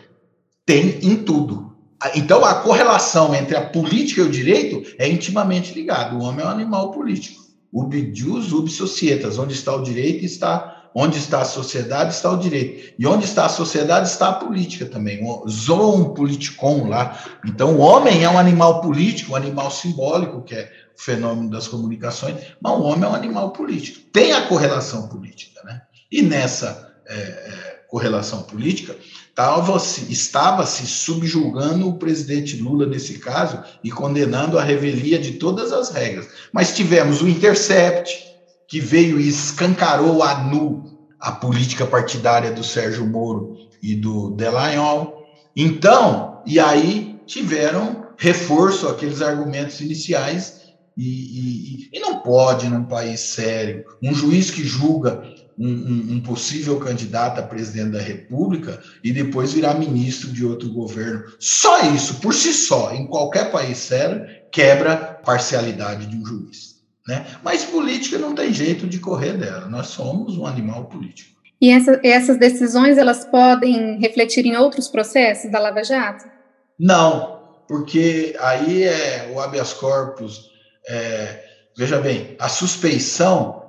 tem 0.65 0.99
em 1.01 1.15
tudo. 1.15 1.73
Então, 2.13 2.43
a 2.43 2.55
correlação 2.55 3.33
entre 3.33 3.55
a 3.55 3.65
política 3.65 4.19
e 4.19 4.25
o 4.25 4.29
direito 4.29 4.83
é 4.99 5.07
intimamente 5.07 5.73
ligada. 5.73 6.13
O 6.13 6.21
homem 6.21 6.43
é 6.43 6.47
um 6.49 6.51
animal 6.51 6.91
político. 6.91 7.41
Ubi 7.71 8.13
jus, 8.13 8.51
societas. 8.73 9.39
Onde 9.39 9.53
está 9.53 9.73
o 9.73 9.81
direito, 9.81 10.25
está 10.25 10.89
onde 10.93 11.17
está 11.17 11.41
a 11.41 11.45
sociedade, 11.45 12.13
está 12.13 12.31
o 12.31 12.37
direito. 12.37 12.93
E 12.99 13.07
onde 13.07 13.23
está 13.23 13.45
a 13.45 13.49
sociedade, 13.49 14.09
está 14.09 14.27
a 14.27 14.33
política 14.33 14.87
também. 14.87 15.25
Zoon 15.49 16.13
politicon 16.13 16.89
lá. 16.89 17.17
Então, 17.45 17.77
o 17.77 17.79
homem 17.79 18.25
é 18.25 18.29
um 18.29 18.37
animal 18.37 18.81
político, 18.81 19.31
um 19.31 19.35
animal 19.37 19.71
simbólico, 19.71 20.43
que 20.43 20.53
é 20.53 20.69
fenômeno 20.97 21.49
das 21.49 21.69
comunicações, 21.69 22.35
mas 22.59 22.73
o 22.73 22.83
homem 22.83 23.05
é 23.05 23.07
um 23.07 23.15
animal 23.15 23.53
político. 23.53 24.01
Tem 24.11 24.33
a 24.33 24.47
correlação 24.47 25.07
política, 25.07 25.63
né? 25.63 25.81
E 26.11 26.21
nessa 26.21 26.93
é, 27.07 27.72
correlação 27.93 28.41
política, 28.41 28.97
estava-se 30.09 30.87
subjulgando 30.87 31.87
o 31.87 31.99
presidente 31.99 32.57
Lula 32.57 32.87
nesse 32.87 33.19
caso 33.19 33.63
e 33.83 33.91
condenando 33.91 34.57
a 34.57 34.63
revelia 34.63 35.19
de 35.19 35.33
todas 35.33 35.71
as 35.71 35.91
regras. 35.91 36.27
Mas 36.51 36.75
tivemos 36.75 37.21
o 37.21 37.27
Intercept, 37.27 38.11
que 38.67 38.79
veio 38.79 39.19
e 39.19 39.27
escancarou 39.27 40.23
a 40.23 40.43
nu 40.43 40.91
a 41.19 41.31
política 41.33 41.85
partidária 41.85 42.51
do 42.51 42.63
Sérgio 42.63 43.05
Moro 43.05 43.57
e 43.79 43.93
do 43.93 44.31
Delagnol. 44.31 45.27
Então, 45.55 46.41
e 46.47 46.59
aí 46.59 47.19
tiveram 47.27 48.07
reforço 48.17 48.87
aqueles 48.87 49.21
argumentos 49.21 49.79
iniciais 49.81 50.63
e, 50.97 51.03
e, 51.03 51.89
e, 51.93 51.99
não 51.99 52.19
pode, 52.19 52.67
num 52.67 52.85
país 52.85 53.19
sério, 53.19 53.85
um 54.01 54.13
juiz 54.13 54.49
que 54.49 54.63
julga 54.63 55.23
um, 55.57 56.13
um, 56.13 56.21
possível 56.21 56.79
candidato 56.79 57.39
a 57.39 57.43
presidente 57.43 57.91
da 57.91 58.01
República 58.01 58.81
e 59.03 59.11
depois 59.11 59.53
virar 59.53 59.75
ministro 59.75 60.31
de 60.31 60.45
outro 60.45 60.69
governo. 60.69 61.23
Só 61.39 61.81
isso, 61.93 62.15
por 62.15 62.33
si 62.33 62.53
só, 62.53 62.93
em 62.93 63.07
qualquer 63.07 63.51
país 63.51 63.77
sério, 63.77 64.25
quebra 64.51 64.93
a 64.93 64.97
parcialidade 64.97 66.05
de 66.07 66.15
um 66.15 66.25
juiz. 66.25 66.73
Né? 67.07 67.25
Mas 67.43 67.65
política 67.65 68.17
não 68.17 68.33
tem 68.33 68.53
jeito 68.53 68.87
de 68.87 68.99
correr 68.99 69.33
dela, 69.33 69.67
nós 69.67 69.87
somos 69.87 70.37
um 70.37 70.45
animal 70.45 70.85
político. 70.85 71.33
E 71.61 71.69
essa, 71.69 71.99
essas 72.03 72.37
decisões 72.37 72.97
elas 72.97 73.23
podem 73.25 73.99
refletir 73.99 74.45
em 74.45 74.55
outros 74.55 74.87
processos 74.87 75.49
da 75.49 75.59
Lava 75.59 75.83
Jato? 75.83 76.25
Não, 76.79 77.39
porque 77.67 78.35
aí 78.39 78.83
é 78.83 79.31
o 79.33 79.39
habeas 79.39 79.71
corpus 79.73 80.51
é, 80.87 81.43
veja 81.77 81.99
bem, 81.99 82.35
a 82.39 82.49
suspeição 82.49 83.62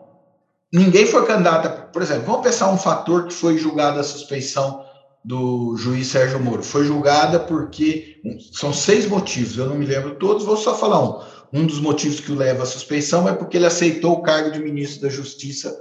ninguém 0.75 1.07
foi 1.07 1.25
candidato. 1.25 1.93
Por 1.93 2.03
exemplo, 2.03 2.25
vamos 2.27 2.43
pensar 2.43 2.71
um 2.71 2.77
fator 2.77 3.29
que 3.29 3.33
foi 3.33 3.57
julgado 3.57 4.01
a 4.01 4.03
suspeição 4.03 4.85
do 5.25 5.77
juiz 5.77 6.09
Sérgio 6.09 6.41
Moro. 6.41 6.65
Foi 6.65 6.85
julgada 6.85 7.39
porque 7.39 8.21
são 8.53 8.73
seis 8.73 9.07
motivos, 9.07 9.57
eu 9.57 9.67
não 9.67 9.77
me 9.77 9.87
lembro 9.87 10.17
todos, 10.17 10.45
vou 10.45 10.57
só 10.57 10.77
falar 10.77 11.03
um. 11.03 11.35
Um 11.53 11.67
dos 11.67 11.79
motivos 11.79 12.19
que 12.19 12.33
o 12.33 12.35
leva 12.35 12.65
à 12.65 12.67
suspeição 12.67 13.29
é 13.29 13.33
porque 13.33 13.57
ele 13.57 13.67
aceitou 13.67 14.15
o 14.15 14.23
cargo 14.23 14.51
de 14.51 14.59
ministro 14.59 15.03
da 15.03 15.09
Justiça. 15.09 15.73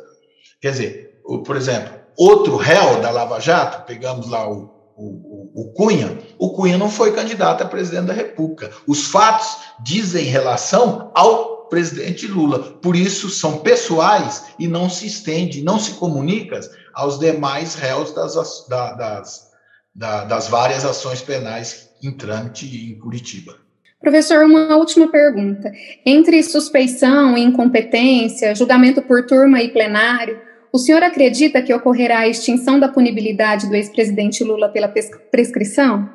Quer 0.62 0.70
dizer, 0.72 1.20
por 1.44 1.56
exemplo, 1.56 1.96
outro 2.16 2.56
réu 2.56 3.02
da 3.02 3.10
Lava 3.10 3.40
Jato, 3.40 3.84
pegamos 3.88 4.30
lá 4.30 4.48
o, 4.48 4.70
o, 4.96 5.52
o, 5.56 5.74
Cunha, 5.74 6.20
o 6.38 6.52
Cunha 6.52 6.78
não 6.78 6.92
foi 6.92 7.12
candidato 7.12 7.64
a 7.64 7.68
presidente 7.68 8.06
da 8.06 8.14
República. 8.14 8.70
Os 8.88 9.08
fatos 9.08 9.48
dizem 9.84 10.26
relação 10.26 11.12
ao 11.16 11.53
presidente 11.74 12.28
Lula. 12.28 12.60
Por 12.60 12.96
isso, 12.96 13.32
são 13.32 13.58
pessoais 13.58 14.46
e 14.60 14.68
não 14.68 14.88
se 14.88 15.08
estende, 15.08 15.64
não 15.64 15.80
se 15.80 15.94
comunica 15.94 16.60
aos 16.94 17.18
demais 17.18 17.74
réus 17.74 18.14
das, 18.14 18.36
das, 18.68 18.68
das, 19.96 20.28
das 20.28 20.48
várias 20.50 20.86
ações 20.86 21.22
penais 21.22 21.90
em 22.04 22.12
trâmite 22.12 22.68
em 22.68 23.00
Curitiba. 23.00 23.56
Professor, 24.00 24.46
uma 24.46 24.76
última 24.76 25.08
pergunta. 25.08 25.72
Entre 26.06 26.44
suspeição, 26.44 27.36
incompetência, 27.36 28.54
julgamento 28.54 29.02
por 29.02 29.26
turma 29.26 29.60
e 29.64 29.70
plenário, 29.70 30.40
o 30.72 30.78
senhor 30.78 31.02
acredita 31.02 31.60
que 31.60 31.74
ocorrerá 31.74 32.20
a 32.20 32.28
extinção 32.28 32.80
da 32.80 32.88
punibilidade 32.88 33.68
do 33.68 33.76
ex-presidente 33.76 34.44
Lula 34.44 34.70
pela 34.70 34.94
prescrição? 35.32 36.08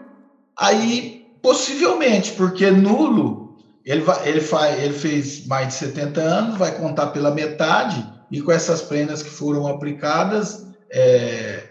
Aí, 0.56 1.26
possivelmente, 1.42 2.32
porque 2.32 2.70
nulo, 2.70 3.47
ele, 3.88 4.02
vai, 4.02 4.28
ele, 4.28 4.40
faz, 4.42 4.82
ele 4.82 4.92
fez 4.92 5.46
mais 5.46 5.68
de 5.68 5.74
70 5.74 6.20
anos, 6.20 6.58
vai 6.58 6.76
contar 6.76 7.06
pela 7.06 7.30
metade, 7.30 8.06
e 8.30 8.42
com 8.42 8.52
essas 8.52 8.82
penas 8.82 9.22
que 9.22 9.30
foram 9.30 9.66
aplicadas, 9.66 10.66
é, 10.90 11.64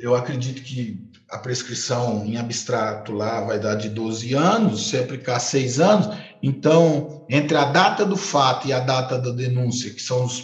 eu 0.00 0.16
acredito 0.16 0.60
que 0.62 1.08
a 1.30 1.38
prescrição 1.38 2.24
em 2.26 2.36
abstrato 2.36 3.12
lá 3.12 3.42
vai 3.42 3.60
dar 3.60 3.76
de 3.76 3.88
12 3.88 4.34
anos, 4.34 4.88
se 4.88 4.98
aplicar 4.98 5.38
6 5.38 5.78
anos, 5.78 6.16
então, 6.42 7.24
entre 7.30 7.56
a 7.56 7.66
data 7.66 8.04
do 8.04 8.16
fato 8.16 8.66
e 8.66 8.72
a 8.72 8.80
data 8.80 9.16
da 9.16 9.30
denúncia, 9.30 9.92
que 9.92 10.02
são 10.02 10.24
os 10.24 10.40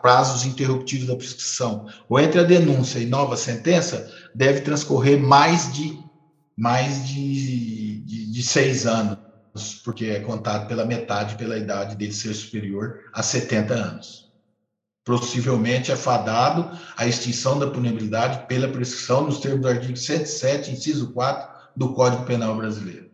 prazos 0.00 0.46
interruptivos 0.46 1.06
da 1.06 1.16
prescrição, 1.16 1.86
ou 2.08 2.18
entre 2.18 2.40
a 2.40 2.44
denúncia 2.44 2.98
e 2.98 3.04
nova 3.04 3.36
sentença, 3.36 4.10
deve 4.34 4.62
transcorrer 4.62 5.20
mais 5.20 5.70
de 5.70 5.98
mais 6.56 7.06
de, 7.06 8.00
de, 8.00 8.32
de 8.32 8.42
seis 8.42 8.86
anos, 8.86 9.18
porque 9.84 10.06
é 10.06 10.20
contado 10.20 10.66
pela 10.66 10.84
metade 10.84 11.36
pela 11.36 11.56
idade 11.56 11.96
dele 11.96 12.12
ser 12.12 12.34
superior 12.34 13.00
a 13.12 13.22
70 13.22 13.74
anos 13.74 14.26
possivelmente 15.06 15.92
é 15.92 15.96
fadado 15.96 16.68
à 16.96 17.06
extinção 17.06 17.60
da 17.60 17.70
punibilidade 17.70 18.44
pela 18.48 18.66
prescrição 18.66 19.22
nos 19.22 19.38
termos 19.38 19.60
do 19.60 19.68
artigo 19.68 19.96
107, 19.96 20.72
inciso 20.72 21.12
4 21.12 21.48
do 21.76 21.94
Código 21.94 22.24
Penal 22.24 22.56
Brasileiro. 22.56 23.05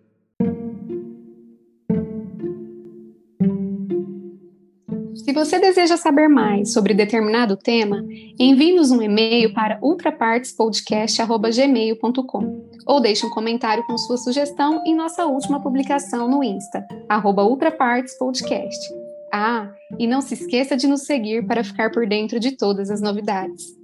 Se 5.25 5.33
você 5.33 5.59
deseja 5.61 5.97
saber 5.97 6.29
mais 6.29 6.73
sobre 6.73 6.95
determinado 6.95 7.57
tema, 7.57 8.05
envie-nos 8.39 8.91
um 8.91 9.01
e-mail 9.01 9.55
para 9.55 9.79
ultrapartespodcast.gmail.com 9.81 12.67
ou 12.85 13.01
deixe 13.01 13.25
um 13.25 13.31
comentário 13.31 13.87
com 13.87 13.97
sua 13.97 14.17
sugestão 14.17 14.83
em 14.85 14.97
nossa 14.97 15.25
última 15.25 15.63
publicação 15.63 16.29
no 16.29 16.43
Insta, 16.43 16.85
arroba 17.09 17.45
ultrapartespodcast. 17.45 18.93
Ah, 19.33 19.71
e 19.97 20.09
não 20.09 20.21
se 20.21 20.35
esqueça 20.35 20.77
de 20.77 20.89
nos 20.89 21.03
seguir 21.03 21.47
para 21.47 21.63
ficar 21.63 21.93
por 21.93 22.05
dentro 22.05 22.41
de 22.41 22.57
todas 22.57 22.91
as 22.91 23.01
novidades. 23.01 23.81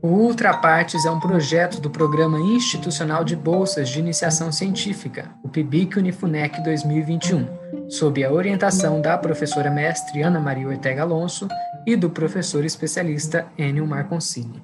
O 0.00 0.06
Ultrapartes 0.08 1.04
é 1.04 1.10
um 1.10 1.18
projeto 1.18 1.80
do 1.80 1.90
Programa 1.90 2.38
Institucional 2.38 3.24
de 3.24 3.34
Bolsas 3.34 3.88
de 3.88 3.98
Iniciação 3.98 4.52
Científica, 4.52 5.34
o 5.42 5.48
PIBIC 5.48 5.98
Unifunec 5.98 6.62
2021, 6.62 7.63
sob 7.88 8.24
a 8.24 8.32
orientação 8.32 9.00
da 9.00 9.16
professora 9.18 9.70
mestre 9.70 10.22
Ana 10.22 10.40
Maria 10.40 10.68
Ortega 10.68 11.02
Alonso 11.02 11.48
e 11.86 11.96
do 11.96 12.10
professor 12.10 12.64
especialista 12.64 13.46
Enio 13.58 13.86
Marconcini. 13.86 14.62